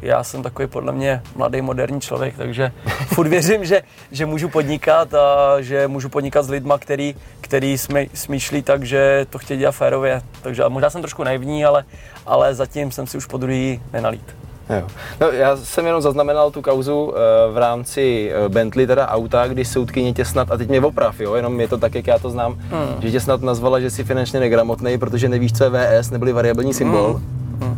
já 0.01 0.23
jsem 0.23 0.43
takový 0.43 0.67
podle 0.67 0.91
mě 0.91 1.21
mladý, 1.35 1.61
moderní 1.61 2.01
člověk, 2.01 2.37
takže 2.37 2.71
furt 3.05 3.27
věřím, 3.27 3.65
že, 3.65 3.81
že 4.11 4.25
můžu 4.25 4.49
podnikat 4.49 5.13
a 5.13 5.61
že 5.61 5.87
můžu 5.87 6.09
podnikat 6.09 6.45
s 6.45 6.49
lidma, 6.49 6.77
který, 6.77 7.15
který 7.41 7.77
smýšlí 8.13 8.61
tak, 8.61 8.83
že 8.83 9.25
to 9.29 9.37
chtějí 9.37 9.59
dělat 9.59 9.71
férově. 9.71 10.21
Takže 10.41 10.63
možná 10.67 10.89
jsem 10.89 11.01
trošku 11.01 11.23
naivní, 11.23 11.65
ale, 11.65 11.83
ale 12.25 12.55
zatím 12.55 12.91
jsem 12.91 13.07
si 13.07 13.17
už 13.17 13.25
po 13.25 13.37
druhý 13.37 13.81
nenalít. 13.93 14.35
Jo. 14.69 14.87
No, 15.21 15.27
já 15.27 15.57
jsem 15.57 15.85
jenom 15.85 16.01
zaznamenal 16.01 16.51
tu 16.51 16.61
kauzu 16.61 17.03
uh, 17.03 17.13
v 17.53 17.57
rámci 17.57 18.31
uh, 18.45 18.53
Bentley, 18.53 18.87
teda 18.87 19.07
auta, 19.07 19.47
kdy 19.47 19.65
soudkyně 19.65 20.13
tě 20.13 20.25
snad, 20.25 20.51
a 20.51 20.57
teď 20.57 20.69
mě 20.69 20.81
oprav, 20.81 21.19
jo, 21.19 21.35
jenom 21.35 21.59
je 21.59 21.67
to 21.67 21.77
tak, 21.77 21.95
jak 21.95 22.07
já 22.07 22.19
to 22.19 22.29
znám, 22.29 22.53
hmm. 22.53 23.01
že 23.01 23.11
tě 23.11 23.19
snad 23.19 23.41
nazvala, 23.41 23.79
že 23.79 23.89
jsi 23.89 24.03
finančně 24.03 24.39
negramotný, 24.39 24.97
protože 24.97 25.29
nevíš, 25.29 25.53
co 25.53 25.63
je 25.63 25.69
VS, 25.69 26.09
neboli 26.09 26.33
variabilní 26.33 26.73
symbol. 26.73 27.13
Hmm. 27.13 27.61
Hmm. 27.61 27.77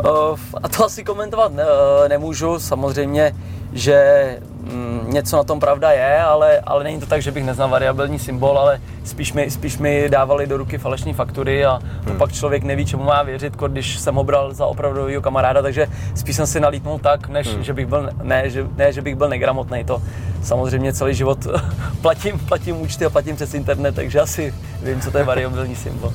Uh, 0.00 0.38
a 0.62 0.68
to 0.68 0.84
asi 0.84 1.04
komentovat 1.04 1.52
ne, 1.52 1.62
uh, 1.62 2.08
nemůžu, 2.08 2.58
samozřejmě, 2.58 3.36
že 3.72 4.38
mm, 4.64 5.06
něco 5.12 5.36
na 5.36 5.44
tom 5.44 5.60
pravda 5.60 5.90
je, 5.90 6.18
ale, 6.18 6.60
ale 6.60 6.84
není 6.84 7.00
to 7.00 7.06
tak, 7.06 7.22
že 7.22 7.30
bych 7.30 7.44
neznal 7.44 7.68
variabilní 7.68 8.18
symbol, 8.18 8.58
ale 8.58 8.80
spíš 9.04 9.32
mi, 9.32 9.50
spíš 9.50 9.78
mi 9.78 10.08
dávali 10.08 10.46
do 10.46 10.56
ruky 10.56 10.78
falešní 10.78 11.12
faktury 11.12 11.64
a 11.64 11.78
to 12.04 12.10
hmm. 12.10 12.18
pak 12.18 12.32
člověk 12.32 12.62
neví, 12.62 12.86
čemu 12.86 13.04
má 13.04 13.22
věřit, 13.22 13.56
když 13.68 13.98
jsem 13.98 14.14
ho 14.14 14.24
bral 14.24 14.54
za 14.54 14.66
opravdového 14.66 15.22
kamaráda, 15.22 15.62
takže 15.62 15.86
spíš 16.14 16.36
jsem 16.36 16.46
si 16.46 16.60
nalítnul 16.60 16.98
tak, 16.98 17.28
než 17.28 17.54
hmm. 17.54 17.64
že 17.64 17.72
bych 17.72 17.86
byl, 17.86 18.10
ne, 18.22 18.50
že, 18.50 18.66
ne, 18.76 18.92
že 18.92 19.02
bych 19.02 19.16
byl 19.16 19.28
negramotný. 19.28 19.84
To 19.84 20.02
samozřejmě 20.42 20.92
celý 20.92 21.14
život 21.14 21.38
platím, 22.00 22.38
platím 22.38 22.80
účty 22.80 23.04
a 23.04 23.10
platím 23.10 23.36
přes 23.36 23.54
internet, 23.54 23.94
takže 23.94 24.20
asi 24.20 24.54
vím, 24.82 25.00
co 25.00 25.10
to 25.10 25.18
je 25.18 25.24
variabilní 25.24 25.76
symbol. 25.76 26.12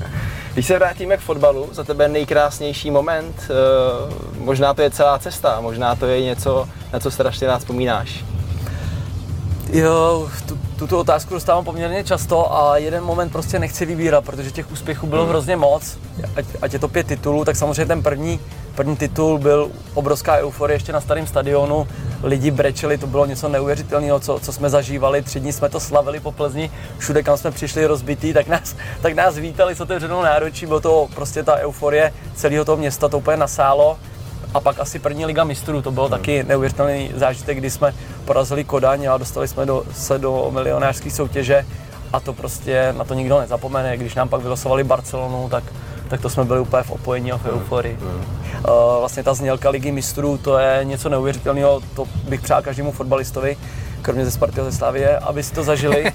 Když 0.53 0.65
se 0.65 0.79
vrátíme 0.79 1.17
k 1.17 1.19
fotbalu, 1.19 1.69
za 1.71 1.83
tebe 1.83 2.07
nejkrásnější 2.07 2.91
moment, 2.91 3.35
eh, 3.49 4.39
možná 4.39 4.73
to 4.73 4.81
je 4.81 4.91
celá 4.91 5.19
cesta, 5.19 5.61
možná 5.61 5.95
to 5.95 6.05
je 6.05 6.21
něco, 6.21 6.69
na 6.93 6.99
co 6.99 7.11
strašně 7.11 7.47
rád 7.47 7.59
vzpomínáš. 7.59 8.25
Jo, 9.71 10.29
tu, 10.47 10.57
tuto 10.79 10.99
otázku 10.99 11.33
dostávám 11.33 11.65
poměrně 11.65 12.03
často 12.03 12.55
a 12.55 12.77
jeden 12.77 13.03
moment 13.03 13.29
prostě 13.29 13.59
nechci 13.59 13.85
vybírat, 13.85 14.25
protože 14.25 14.51
těch 14.51 14.71
úspěchů 14.71 15.07
bylo 15.07 15.21
hmm. 15.21 15.29
hrozně 15.29 15.55
moc. 15.55 15.97
Ať, 16.35 16.45
ať 16.61 16.73
je 16.73 16.79
to 16.79 16.87
pět 16.87 17.07
titulů, 17.07 17.45
tak 17.45 17.55
samozřejmě 17.55 17.85
ten 17.85 18.03
první, 18.03 18.39
první 18.75 18.97
titul 18.97 19.37
byl 19.37 19.71
obrovská 19.93 20.37
euforie 20.37 20.75
ještě 20.75 20.93
na 20.93 21.01
starém 21.01 21.27
stadionu. 21.27 21.87
Lidi 22.23 22.51
brečeli, 22.51 22.97
to 22.97 23.07
bylo 23.07 23.25
něco 23.25 23.49
neuvěřitelného, 23.49 24.19
co, 24.19 24.39
co 24.39 24.53
jsme 24.53 24.69
zažívali. 24.69 25.21
Tři 25.21 25.39
dny 25.39 25.53
jsme 25.53 25.69
to 25.69 25.79
slavili 25.79 26.19
po 26.19 26.31
Plzni, 26.31 26.71
všude, 26.97 27.23
kam 27.23 27.37
jsme 27.37 27.51
přišli 27.51 27.85
rozbitý, 27.85 28.33
tak 28.33 28.47
nás, 28.47 28.75
tak 29.01 29.13
nás 29.13 29.37
vítali 29.37 29.75
s 29.75 29.81
otevřenou 29.81 30.21
náročí. 30.21 30.65
Bylo 30.65 30.79
to 30.79 31.07
prostě 31.15 31.43
ta 31.43 31.55
euforie 31.55 32.13
celého 32.35 32.65
toho 32.65 32.77
města, 32.77 33.09
to 33.09 33.17
úplně 33.17 33.37
nasálo 33.37 33.97
a 34.53 34.59
pak 34.59 34.79
asi 34.79 34.99
první 34.99 35.25
liga 35.25 35.43
mistrů, 35.43 35.81
to 35.81 35.91
byl 35.91 36.03
hmm. 36.03 36.11
taky 36.11 36.43
neuvěřitelný 36.43 37.11
zážitek, 37.15 37.57
kdy 37.57 37.69
jsme 37.69 37.93
porazili 38.25 38.63
Kodaň 38.63 39.05
a 39.05 39.17
dostali 39.17 39.47
jsme 39.47 39.65
do, 39.65 39.83
se 39.93 40.17
do 40.17 40.51
milionářské 40.53 41.11
soutěže 41.11 41.65
a 42.13 42.19
to 42.19 42.33
prostě 42.33 42.93
na 42.97 43.03
to 43.03 43.13
nikdo 43.13 43.39
nezapomene. 43.39 43.97
Když 43.97 44.15
nám 44.15 44.29
pak 44.29 44.41
vylosovali 44.41 44.83
Barcelonu, 44.83 45.49
tak, 45.49 45.63
tak 46.07 46.21
to 46.21 46.29
jsme 46.29 46.43
byli 46.43 46.59
úplně 46.59 46.83
v 46.83 46.91
opojení 46.91 47.31
a 47.31 47.37
v 47.37 47.45
hmm. 47.45 47.53
euforii. 47.53 47.97
Hmm. 48.01 48.39
Uh, 48.59 48.99
vlastně 48.99 49.23
ta 49.23 49.33
znělka 49.33 49.69
ligy 49.69 49.91
mistrů, 49.91 50.37
to 50.37 50.57
je 50.57 50.79
něco 50.83 51.09
neuvěřitelného, 51.09 51.81
to 51.95 52.05
bych 52.29 52.41
přál 52.41 52.61
každému 52.61 52.91
fotbalistovi, 52.91 53.57
kromě 54.01 54.25
ze 54.25 54.31
Sparty 54.31 54.61
a 54.61 54.63
ze 54.63 54.71
Slavie, 54.71 55.17
aby 55.17 55.43
si 55.43 55.53
to 55.53 55.63
zažili. 55.63 56.05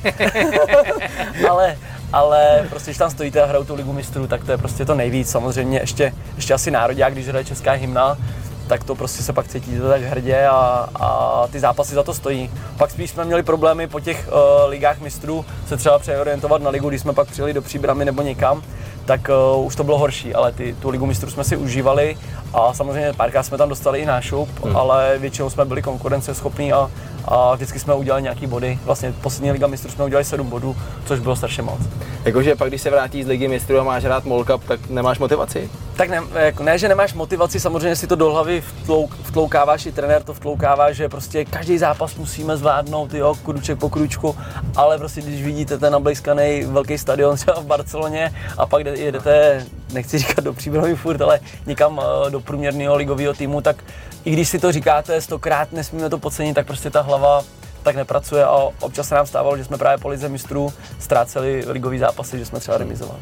ale, 1.50 1.76
ale 2.14 2.66
prostě, 2.70 2.90
když 2.90 2.98
tam 2.98 3.10
stojíte 3.10 3.42
a 3.42 3.46
hrajou 3.46 3.64
tu 3.64 3.74
ligu 3.74 3.92
mistrů, 3.92 4.26
tak 4.26 4.44
to 4.44 4.50
je 4.50 4.58
prostě 4.58 4.84
to 4.84 4.94
nejvíc. 4.94 5.30
Samozřejmě 5.30 5.78
ještě, 5.78 6.14
ještě 6.36 6.54
asi 6.54 6.70
národák, 6.70 7.12
když 7.12 7.28
hraje 7.28 7.44
česká 7.44 7.72
hymna, 7.72 8.18
tak 8.66 8.84
to 8.84 8.94
prostě 8.94 9.22
se 9.22 9.32
pak 9.32 9.48
cítíte 9.48 9.88
tak 9.88 10.02
hrdě 10.02 10.46
a, 10.46 10.88
a 10.94 11.46
ty 11.52 11.60
zápasy 11.60 11.94
za 11.94 12.02
to 12.02 12.14
stojí. 12.14 12.50
Pak 12.76 12.90
spíš 12.90 13.10
jsme 13.10 13.24
měli 13.24 13.42
problémy 13.42 13.86
po 13.86 14.00
těch 14.00 14.28
uh, 14.28 14.70
ligách 14.70 15.00
mistrů 15.00 15.44
se 15.68 15.76
třeba 15.76 15.98
přeorientovat 15.98 16.62
na 16.62 16.70
ligu, 16.70 16.88
když 16.88 17.00
jsme 17.00 17.12
pak 17.12 17.28
přijeli 17.28 17.52
do 17.52 17.62
Příbramy 17.62 18.04
nebo 18.04 18.22
někam, 18.22 18.62
tak 19.04 19.30
uh, 19.56 19.66
už 19.66 19.76
to 19.76 19.84
bylo 19.84 19.98
horší, 19.98 20.34
ale 20.34 20.52
ty, 20.52 20.76
tu 20.80 20.90
ligu 20.90 21.06
mistrů 21.06 21.30
jsme 21.30 21.44
si 21.44 21.56
užívali 21.56 22.16
a 22.54 22.74
samozřejmě 22.74 23.12
párkrát 23.12 23.42
jsme 23.42 23.58
tam 23.58 23.68
dostali 23.68 23.98
i 23.98 24.06
nášup, 24.06 24.64
hmm. 24.64 24.76
ale 24.76 25.18
většinou 25.18 25.50
jsme 25.50 25.64
byli 25.64 25.82
konkurenceschopní 25.82 26.72
a, 26.72 26.90
a 27.28 27.54
vždycky 27.54 27.78
jsme 27.78 27.94
udělali 27.94 28.22
nějaký 28.22 28.46
body. 28.46 28.78
Vlastně 28.84 29.14
poslední 29.20 29.52
liga 29.52 29.66
mistrů 29.66 29.90
jsme 29.90 30.04
udělali 30.04 30.24
7 30.24 30.50
bodů, 30.50 30.76
což 31.06 31.20
bylo 31.20 31.36
strašně 31.36 31.62
moc. 31.62 31.80
Jakože 32.24 32.56
pak, 32.56 32.68
když 32.68 32.82
se 32.82 32.90
vrátíš 32.90 33.24
z 33.24 33.28
ligy 33.28 33.48
mistrů 33.48 33.80
a 33.80 33.84
máš 33.84 34.04
rád 34.04 34.24
Molka, 34.24 34.58
tak 34.58 34.90
nemáš 34.90 35.18
motivaci? 35.18 35.70
Tak 35.96 36.08
ne, 36.08 36.22
jako 36.34 36.62
ne, 36.62 36.78
že 36.78 36.88
nemáš 36.88 37.14
motivaci, 37.14 37.60
samozřejmě 37.60 37.96
si 37.96 38.06
to 38.06 38.16
do 38.16 38.32
hlavy 38.32 38.60
vtlouk, 38.60 39.14
vtloukáváš, 39.22 39.86
i 39.86 39.92
trenér 39.92 40.22
to 40.22 40.34
vtloukává, 40.34 40.92
že 40.92 41.08
prostě 41.08 41.44
každý 41.44 41.78
zápas 41.78 42.14
musíme 42.14 42.56
zvládnout, 42.56 43.14
jo, 43.14 43.34
kruček 43.44 43.78
po 43.78 43.90
kručku, 43.90 44.36
ale 44.76 44.98
prostě 44.98 45.20
když 45.20 45.42
vidíte 45.42 45.78
ten 45.78 45.92
nablejskaný 45.92 46.64
velký 46.64 46.98
stadion 46.98 47.36
třeba 47.36 47.60
v 47.60 47.64
Barceloně 47.64 48.34
a 48.58 48.66
pak 48.66 48.86
jedete, 48.86 49.66
nechci 49.94 50.18
říkat 50.18 50.44
do 50.44 50.52
příběhový 50.52 50.94
furt, 51.02 51.20
ale 51.20 51.40
někam 51.66 52.00
eh, 52.02 52.30
do 52.30 52.40
průměrného 52.40 52.96
ligového 52.96 53.34
týmu, 53.34 53.60
tak 53.60 53.84
i 54.24 54.30
když 54.30 54.48
si 54.48 54.58
to 54.58 54.72
říkáte 54.72 55.20
stokrát, 55.20 55.72
nesmíme 55.72 56.10
to 56.10 56.18
podcenit, 56.18 56.54
tak 56.54 56.66
prostě 56.66 56.90
ta 56.90 57.00
hlava 57.00 57.42
tak 57.82 57.96
nepracuje 57.96 58.44
a 58.44 58.68
občas 58.80 59.08
se 59.08 59.14
nám 59.14 59.26
stávalo, 59.26 59.56
že 59.56 59.64
jsme 59.64 59.78
právě 59.78 59.98
po 59.98 60.08
lize 60.08 60.28
mistrů 60.28 60.72
ztráceli 60.98 61.64
ligový 61.66 61.98
zápasy, 61.98 62.38
že 62.38 62.46
jsme 62.46 62.60
třeba 62.60 62.78
remizovali. 62.78 63.20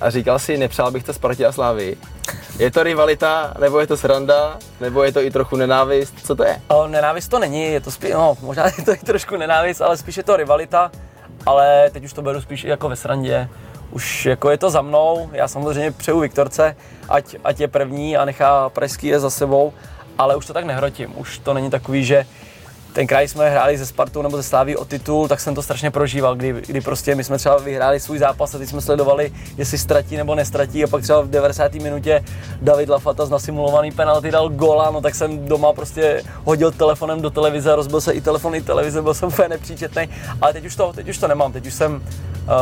A 0.00 0.10
říkal 0.10 0.38
si, 0.38 0.58
nepřál 0.58 0.90
bych 0.90 1.04
to 1.04 1.12
Spartě 1.12 1.46
a 1.46 1.52
Slávy. 1.52 1.96
Je 2.58 2.70
to 2.70 2.82
rivalita, 2.82 3.54
nebo 3.60 3.80
je 3.80 3.86
to 3.86 3.96
sranda, 3.96 4.58
nebo 4.80 5.04
je 5.04 5.12
to 5.12 5.20
i 5.20 5.30
trochu 5.30 5.56
nenávist? 5.56 6.14
Co 6.24 6.34
to 6.34 6.44
je? 6.44 6.60
O, 6.68 6.86
nenávist 6.86 7.28
to 7.28 7.38
není, 7.38 7.64
je 7.64 7.80
to 7.80 7.90
spíš, 7.90 8.10
no, 8.12 8.36
možná 8.40 8.66
je 8.78 8.84
to 8.84 8.92
i 8.92 8.96
trošku 8.96 9.36
nenávist, 9.36 9.80
ale 9.80 9.96
spíš 9.96 10.16
je 10.16 10.22
to 10.22 10.36
rivalita, 10.36 10.90
ale 11.46 11.90
teď 11.92 12.04
už 12.04 12.12
to 12.12 12.22
beru 12.22 12.40
spíš 12.40 12.64
jako 12.64 12.88
ve 12.88 12.96
srandě. 12.96 13.48
Už 13.90 14.26
jako 14.26 14.50
je 14.50 14.58
to 14.58 14.70
za 14.70 14.82
mnou, 14.82 15.30
já 15.32 15.48
samozřejmě 15.48 15.90
přeju 15.90 16.20
Viktorce, 16.20 16.76
ať, 17.08 17.36
ať 17.44 17.60
je 17.60 17.68
první 17.68 18.16
a 18.16 18.24
nechá 18.24 18.68
Pražský 18.68 19.06
je 19.06 19.20
za 19.20 19.30
sebou, 19.30 19.72
ale 20.18 20.36
už 20.36 20.46
to 20.46 20.52
tak 20.52 20.64
nehrotím. 20.64 21.12
Už 21.16 21.38
to 21.38 21.54
není 21.54 21.70
takový, 21.70 22.04
že 22.04 22.26
tenkrát 22.92 23.20
jsme 23.20 23.50
hráli 23.50 23.78
ze 23.78 23.86
Spartou 23.86 24.22
nebo 24.22 24.36
ze 24.36 24.42
Sláví 24.42 24.76
o 24.76 24.84
titul, 24.84 25.28
tak 25.28 25.40
jsem 25.40 25.54
to 25.54 25.62
strašně 25.62 25.90
prožíval, 25.90 26.36
kdy, 26.36 26.54
kdy 26.66 26.80
prostě 26.80 27.14
my 27.14 27.24
jsme 27.24 27.38
třeba 27.38 27.58
vyhráli 27.58 28.00
svůj 28.00 28.18
zápas 28.18 28.54
a 28.54 28.58
teď 28.58 28.68
jsme 28.68 28.80
sledovali, 28.80 29.32
jestli 29.56 29.78
ztratí 29.78 30.16
nebo 30.16 30.34
nestratí 30.34 30.84
a 30.84 30.86
pak 30.86 31.02
třeba 31.02 31.20
v 31.20 31.28
90. 31.28 31.74
minutě 31.74 32.24
David 32.62 32.88
Lafata 32.88 33.26
z 33.26 33.30
nasimulovaný 33.30 33.92
penalty 33.92 34.30
dal 34.30 34.48
gola, 34.48 34.90
no 34.90 35.00
tak 35.00 35.14
jsem 35.14 35.46
doma 35.46 35.72
prostě 35.72 36.22
hodil 36.44 36.70
telefonem 36.70 37.22
do 37.22 37.30
televize, 37.30 37.76
rozbil 37.76 38.00
se 38.00 38.12
i 38.12 38.20
telefon, 38.20 38.54
i 38.54 38.62
televize, 38.62 39.02
byl 39.02 39.14
jsem 39.14 39.28
úplně 39.28 39.48
nepříčetný, 39.48 40.08
ale 40.40 40.52
teď 40.52 40.64
už 40.66 40.76
to, 40.76 40.92
teď 40.92 41.08
už 41.08 41.18
to 41.18 41.28
nemám, 41.28 41.52
teď 41.52 41.66
už 41.66 41.74
jsem 41.74 41.94
uh, 41.94 42.00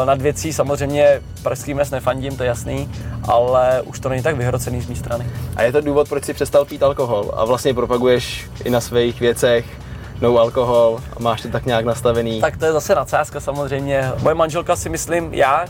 nad 0.05 0.23
věcí, 0.23 0.53
samozřejmě 0.53 1.23
pražský 1.43 1.75
mes 1.75 1.91
nefandím, 1.91 2.37
to 2.37 2.43
je 2.43 2.49
jasný, 2.49 2.91
ale 3.23 3.83
už 3.83 4.01
to 4.01 4.09
není 4.09 4.23
tak 4.23 4.37
vyhrocený 4.37 4.81
z 4.81 4.89
mé 4.89 4.97
strany. 4.97 5.27
A 5.57 5.63
je 5.63 5.73
to 5.73 5.81
důvod, 5.81 6.09
proč 6.09 6.25
si 6.25 6.35
přestal 6.35 6.65
pít 6.65 6.83
alkohol 6.83 7.31
a 7.37 7.45
vlastně 7.45 7.75
propaguješ 7.75 8.47
i 8.65 8.71
na 8.71 8.81
svých 8.81 9.21
věcech 9.21 9.88
no 10.21 10.39
alkohol 10.39 11.01
a 11.17 11.21
máš 11.21 11.43
to 11.43 11.49
tak 11.49 11.67
nějak 11.67 11.85
nastavený. 11.85 12.41
Tak 12.41 12.57
to 12.57 12.65
je 12.65 12.73
zase 12.73 12.95
nadsázka 12.95 13.41
samozřejmě. 13.41 14.13
Moje 14.23 14.35
manželka 14.35 14.77
si 14.77 14.89
myslím, 14.89 15.35
já 15.35 15.67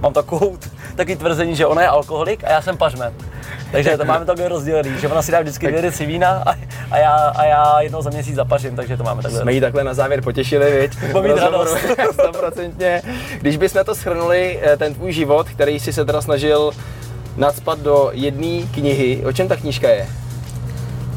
mám 0.00 0.12
takovou, 0.12 0.58
takový 0.96 1.16
tvrzení, 1.16 1.56
že 1.56 1.66
ona 1.66 1.82
je 1.82 1.88
alkoholik 1.88 2.44
a 2.44 2.50
já 2.50 2.62
jsem 2.62 2.76
pařmen. 2.76 3.12
Takže 3.72 3.96
to 3.96 4.04
máme 4.04 4.24
takhle 4.24 4.48
rozdělený, 4.48 4.90
že 5.00 5.08
ona 5.08 5.22
si 5.22 5.32
dá 5.32 5.40
vždycky 5.40 5.66
dvě 5.66 5.82
deci 5.82 6.06
vína 6.06 6.42
a, 6.46 6.54
a, 6.90 6.98
já, 6.98 7.14
a 7.16 7.44
já 7.44 7.80
jednou 7.80 8.02
za 8.02 8.10
měsíc 8.10 8.34
zapařím, 8.34 8.76
takže 8.76 8.96
to 8.96 9.04
máme 9.04 9.22
takhle. 9.22 9.40
Jsme 9.40 9.52
jí 9.52 9.60
takhle 9.60 9.84
na 9.84 9.94
závěr 9.94 10.22
potěšili, 10.22 10.80
viď? 10.80 11.14
Mít 11.22 11.40
radost. 11.40 11.74
100%. 11.74 13.02
Když 13.40 13.56
bychom 13.56 13.84
to 13.84 13.94
shrnuli, 13.94 14.60
eh, 14.62 14.76
ten 14.76 14.94
tvůj 14.94 15.12
život, 15.12 15.48
který 15.48 15.80
si 15.80 15.92
se 15.92 16.04
teda 16.04 16.22
snažil 16.22 16.70
nadspat 17.36 17.78
do 17.78 18.10
jedné 18.12 18.66
knihy. 18.74 19.22
O 19.26 19.32
čem 19.32 19.48
ta 19.48 19.56
knížka 19.56 19.88
je? 19.88 20.08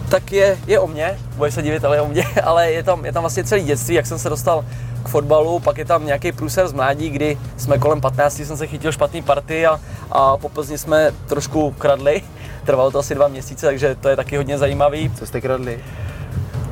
Tak 0.09 0.31
je, 0.31 0.57
je 0.67 0.79
o 0.79 0.87
mně, 0.87 1.19
bude 1.35 1.51
se 1.51 1.61
divit, 1.61 1.85
ale 1.85 1.97
je 1.97 2.01
o 2.01 2.07
mně, 2.07 2.25
ale 2.43 2.71
je 2.71 2.83
tam, 2.83 3.05
je 3.05 3.13
tam 3.13 3.23
vlastně 3.23 3.43
celý 3.43 3.63
dětství, 3.63 3.95
jak 3.95 4.05
jsem 4.05 4.19
se 4.19 4.29
dostal 4.29 4.65
k 5.03 5.07
fotbalu, 5.07 5.59
pak 5.59 5.77
je 5.77 5.85
tam 5.85 6.05
nějaký 6.05 6.31
průser 6.31 6.67
z 6.67 6.73
mládí, 6.73 7.09
kdy 7.09 7.37
jsme 7.57 7.77
kolem 7.77 8.01
15 8.01 8.37
jsem 8.39 8.57
se 8.57 8.67
chytil 8.67 8.91
špatný 8.91 9.21
party 9.21 9.65
a, 9.65 9.79
a 10.11 10.37
po 10.37 10.49
Plzni 10.49 10.77
jsme 10.77 11.11
trošku 11.27 11.71
kradli. 11.71 12.21
Trvalo 12.65 12.91
to 12.91 12.99
asi 12.99 13.15
dva 13.15 13.27
měsíce, 13.27 13.65
takže 13.65 13.95
to 13.95 14.09
je 14.09 14.15
taky 14.15 14.37
hodně 14.37 14.57
zajímavý. 14.57 15.11
Co 15.15 15.25
jste 15.25 15.41
kradli? 15.41 15.79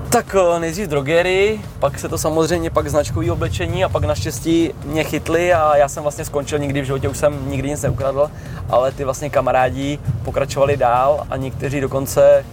Tak 0.10 0.36
eh, 0.36 0.60
nejdřív 0.60 0.88
drogery, 0.88 1.62
pak 1.80 2.00
se 2.00 2.10
to 2.10 2.17
samozřejmě 2.17 2.69
pak 2.69 2.89
značkový 2.89 3.32
oblečení 3.32 3.84
a 3.84 3.89
pak 3.89 4.04
naštěstí 4.04 4.73
mě 4.86 5.04
chytli 5.04 5.54
a 5.54 5.78
já 5.78 5.89
jsem 5.89 6.04
vlastně 6.04 6.26
skončil 6.26 6.60
nikdy 6.60 6.82
v 6.82 6.86
životě, 6.86 7.10
už 7.10 7.17
jsem 7.17 7.50
nikdy 7.50 7.69
nic 7.69 7.82
neukradl, 7.82 8.32
ale 8.69 8.91
ty 8.91 9.04
vlastně 9.04 9.30
kamarádi 9.30 10.00
pokračovali 10.26 10.78
dál 10.78 11.28
a 11.30 11.38
někteří 11.38 11.82
dokonce 11.82 12.45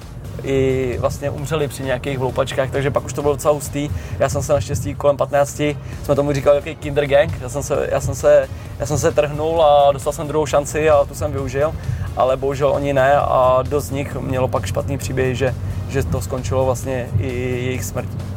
i 0.44 0.96
vlastně 1.00 1.30
umřeli 1.30 1.68
při 1.68 1.83
nějakých 1.83 2.18
hloupačkách, 2.18 2.70
takže 2.70 2.90
pak 2.90 3.04
už 3.04 3.12
to 3.12 3.22
bylo 3.22 3.35
docela 3.35 3.54
hustý. 3.54 3.90
Já 4.18 4.28
jsem 4.28 4.42
se 4.42 4.52
naštěstí 4.52 4.94
kolem 4.94 5.16
15, 5.16 5.61
jsme 6.02 6.14
tomu 6.14 6.33
říkali 6.33 6.57
jaký 6.57 6.76
kinder 6.76 7.07
gang, 7.07 7.40
já 7.40 7.48
jsem 7.48 7.62
se, 7.62 7.88
já 7.90 8.00
jsem 8.00 8.14
se, 8.14 8.48
já 8.78 8.87
jsem 8.87 8.98
se 8.98 9.12
trhnul 9.12 9.62
a 9.62 9.92
dostal 9.92 10.12
jsem 10.12 10.28
druhou 10.28 10.46
šanci 10.46 10.90
a 10.90 11.04
tu 11.04 11.14
jsem 11.14 11.33
využil, 11.33 11.72
ale 12.16 12.37
bohužel 12.37 12.68
oni 12.68 12.92
ne 12.92 13.14
a 13.16 13.62
dost 13.68 13.85
z 13.85 13.90
nich 13.90 14.14
mělo 14.14 14.48
pak 14.48 14.66
špatný 14.66 14.98
příběh, 14.98 15.37
že, 15.37 15.54
že 15.88 16.02
to 16.02 16.20
skončilo 16.20 16.64
vlastně 16.64 17.07
i 17.20 17.26
jejich 17.64 17.85
smrtí. 17.85 18.34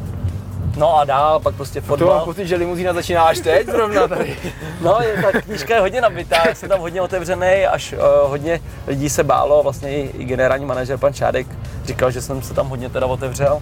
No 0.77 0.97
a 0.97 1.03
dál, 1.05 1.39
pak 1.39 1.55
prostě 1.55 1.81
fotbal. 1.81 2.07
To 2.07 2.15
mám 2.15 2.25
pocit, 2.25 2.47
že 2.47 2.55
limuzína 2.55 2.93
začíná 2.93 3.23
až 3.23 3.39
teď 3.39 3.67
zrovna 3.67 4.07
tady. 4.07 4.37
No, 4.81 4.97
je, 5.01 5.23
ta 5.31 5.41
knížka 5.41 5.75
je 5.75 5.79
hodně 5.79 6.01
nabitá, 6.01 6.43
jsem 6.53 6.69
tam 6.69 6.79
hodně 6.79 7.01
otevřený, 7.01 7.65
až 7.65 7.93
uh, 7.93 8.29
hodně 8.29 8.59
lidí 8.87 9.09
se 9.09 9.23
bálo, 9.23 9.63
vlastně 9.63 9.89
i, 9.89 10.11
i 10.17 10.25
generální 10.25 10.65
manažer 10.65 10.97
pan 10.97 11.13
Čádek 11.13 11.47
říkal, 11.85 12.11
že 12.11 12.21
jsem 12.21 12.41
se 12.41 12.53
tam 12.53 12.69
hodně 12.69 12.89
teda 12.89 13.05
otevřel. 13.05 13.61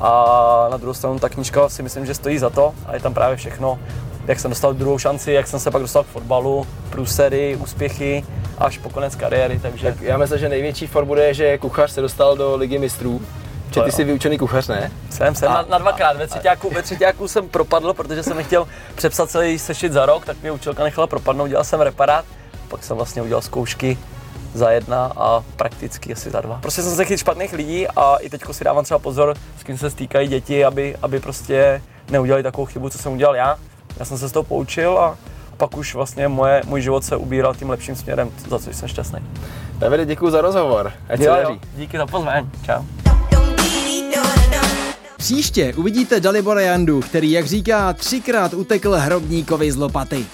A 0.00 0.68
na 0.70 0.76
druhou 0.76 0.94
stranu 0.94 1.18
ta 1.18 1.28
knížka 1.28 1.68
si 1.68 1.82
myslím, 1.82 2.06
že 2.06 2.14
stojí 2.14 2.38
za 2.38 2.50
to 2.50 2.74
a 2.86 2.94
je 2.94 3.00
tam 3.00 3.14
právě 3.14 3.36
všechno, 3.36 3.78
jak 4.26 4.40
jsem 4.40 4.50
dostal 4.50 4.74
druhou 4.74 4.98
šanci, 4.98 5.32
jak 5.32 5.46
jsem 5.46 5.60
se 5.60 5.70
pak 5.70 5.82
dostal 5.82 6.04
k 6.04 6.06
fotbalu, 6.06 6.66
průsery, 6.90 7.56
úspěchy 7.56 8.24
až 8.58 8.78
po 8.78 8.90
konec 8.90 9.14
kariéry, 9.14 9.58
takže... 9.58 9.86
Tak 9.86 10.00
já 10.00 10.16
myslím, 10.18 10.38
že 10.38 10.48
největší 10.48 10.86
for 10.86 11.04
bude, 11.04 11.34
že 11.34 11.58
kuchař 11.58 11.90
se 11.90 12.00
dostal 12.00 12.36
do 12.36 12.56
ligy 12.56 12.78
mistrů. 12.78 13.20
Že 13.80 13.82
ty 13.82 13.92
jsi 13.92 14.04
vyučený 14.04 14.38
kuchař, 14.38 14.68
ne? 14.68 14.90
Jsem, 15.10 15.34
jsem 15.34 15.48
a, 15.48 15.54
na, 15.54 15.64
na 15.68 15.78
dvakrát. 15.78 16.16
Ve 16.16 16.26
třetíku, 16.26 16.70
ve 16.70 16.82
třetíku 16.82 17.28
jsem 17.28 17.48
propadl, 17.48 17.92
protože 17.92 18.22
jsem 18.22 18.36
nechtěl 18.36 18.68
přepsat 18.94 19.30
celý 19.30 19.58
sešit 19.58 19.92
za 19.92 20.06
rok, 20.06 20.24
tak 20.24 20.36
mě 20.42 20.52
učilka 20.52 20.84
nechala 20.84 21.06
propadnout, 21.06 21.46
dělal 21.46 21.64
jsem 21.64 21.80
reparát, 21.80 22.24
pak 22.68 22.84
jsem 22.84 22.96
vlastně 22.96 23.22
udělal 23.22 23.42
zkoušky 23.42 23.98
za 24.54 24.70
jedna 24.70 25.12
a 25.16 25.44
prakticky 25.56 26.12
asi 26.12 26.30
za 26.30 26.40
dva. 26.40 26.58
Prostě 26.62 26.82
jsem 26.82 26.96
se 26.96 27.04
chytil 27.04 27.18
špatných 27.18 27.52
lidí 27.52 27.88
a 27.88 28.16
i 28.16 28.30
teď 28.30 28.42
si 28.52 28.64
dávám 28.64 28.84
třeba 28.84 28.98
pozor, 28.98 29.34
s 29.60 29.62
kým 29.62 29.78
se 29.78 29.90
stýkají 29.90 30.28
děti, 30.28 30.64
aby, 30.64 30.96
aby 31.02 31.20
prostě 31.20 31.82
neudělali 32.10 32.42
takovou 32.42 32.66
chybu, 32.66 32.88
co 32.90 32.98
jsem 32.98 33.12
udělal 33.12 33.36
já. 33.36 33.56
Já 33.98 34.04
jsem 34.04 34.18
se 34.18 34.28
z 34.28 34.32
toho 34.32 34.44
poučil 34.44 34.98
a 34.98 35.16
pak 35.56 35.76
už 35.76 35.94
vlastně 35.94 36.28
moje, 36.28 36.62
můj 36.66 36.80
život 36.80 37.04
se 37.04 37.16
ubíral 37.16 37.54
tím 37.54 37.70
lepším 37.70 37.96
směrem, 37.96 38.30
za 38.48 38.58
což 38.58 38.76
jsem 38.76 38.88
šťastný. 38.88 39.18
Davide, 39.78 40.06
děkuji 40.06 40.30
za 40.30 40.40
rozhovor. 40.40 40.92
Ať 41.08 41.20
jo, 41.20 41.34
se 41.34 41.42
jo, 41.42 41.56
díky 41.76 41.98
za 41.98 42.06
pozvání. 42.06 42.50
Čau. 42.66 43.05
Příště 45.16 45.74
uvidíte 45.76 46.20
Dalibora 46.20 46.60
Jandu, 46.60 47.00
který, 47.00 47.30
jak 47.32 47.46
říká, 47.46 47.92
třikrát 47.92 48.54
utekl 48.54 48.92
hrobníkovi 48.92 49.72
z 49.72 49.76
lopaty. 49.76 50.26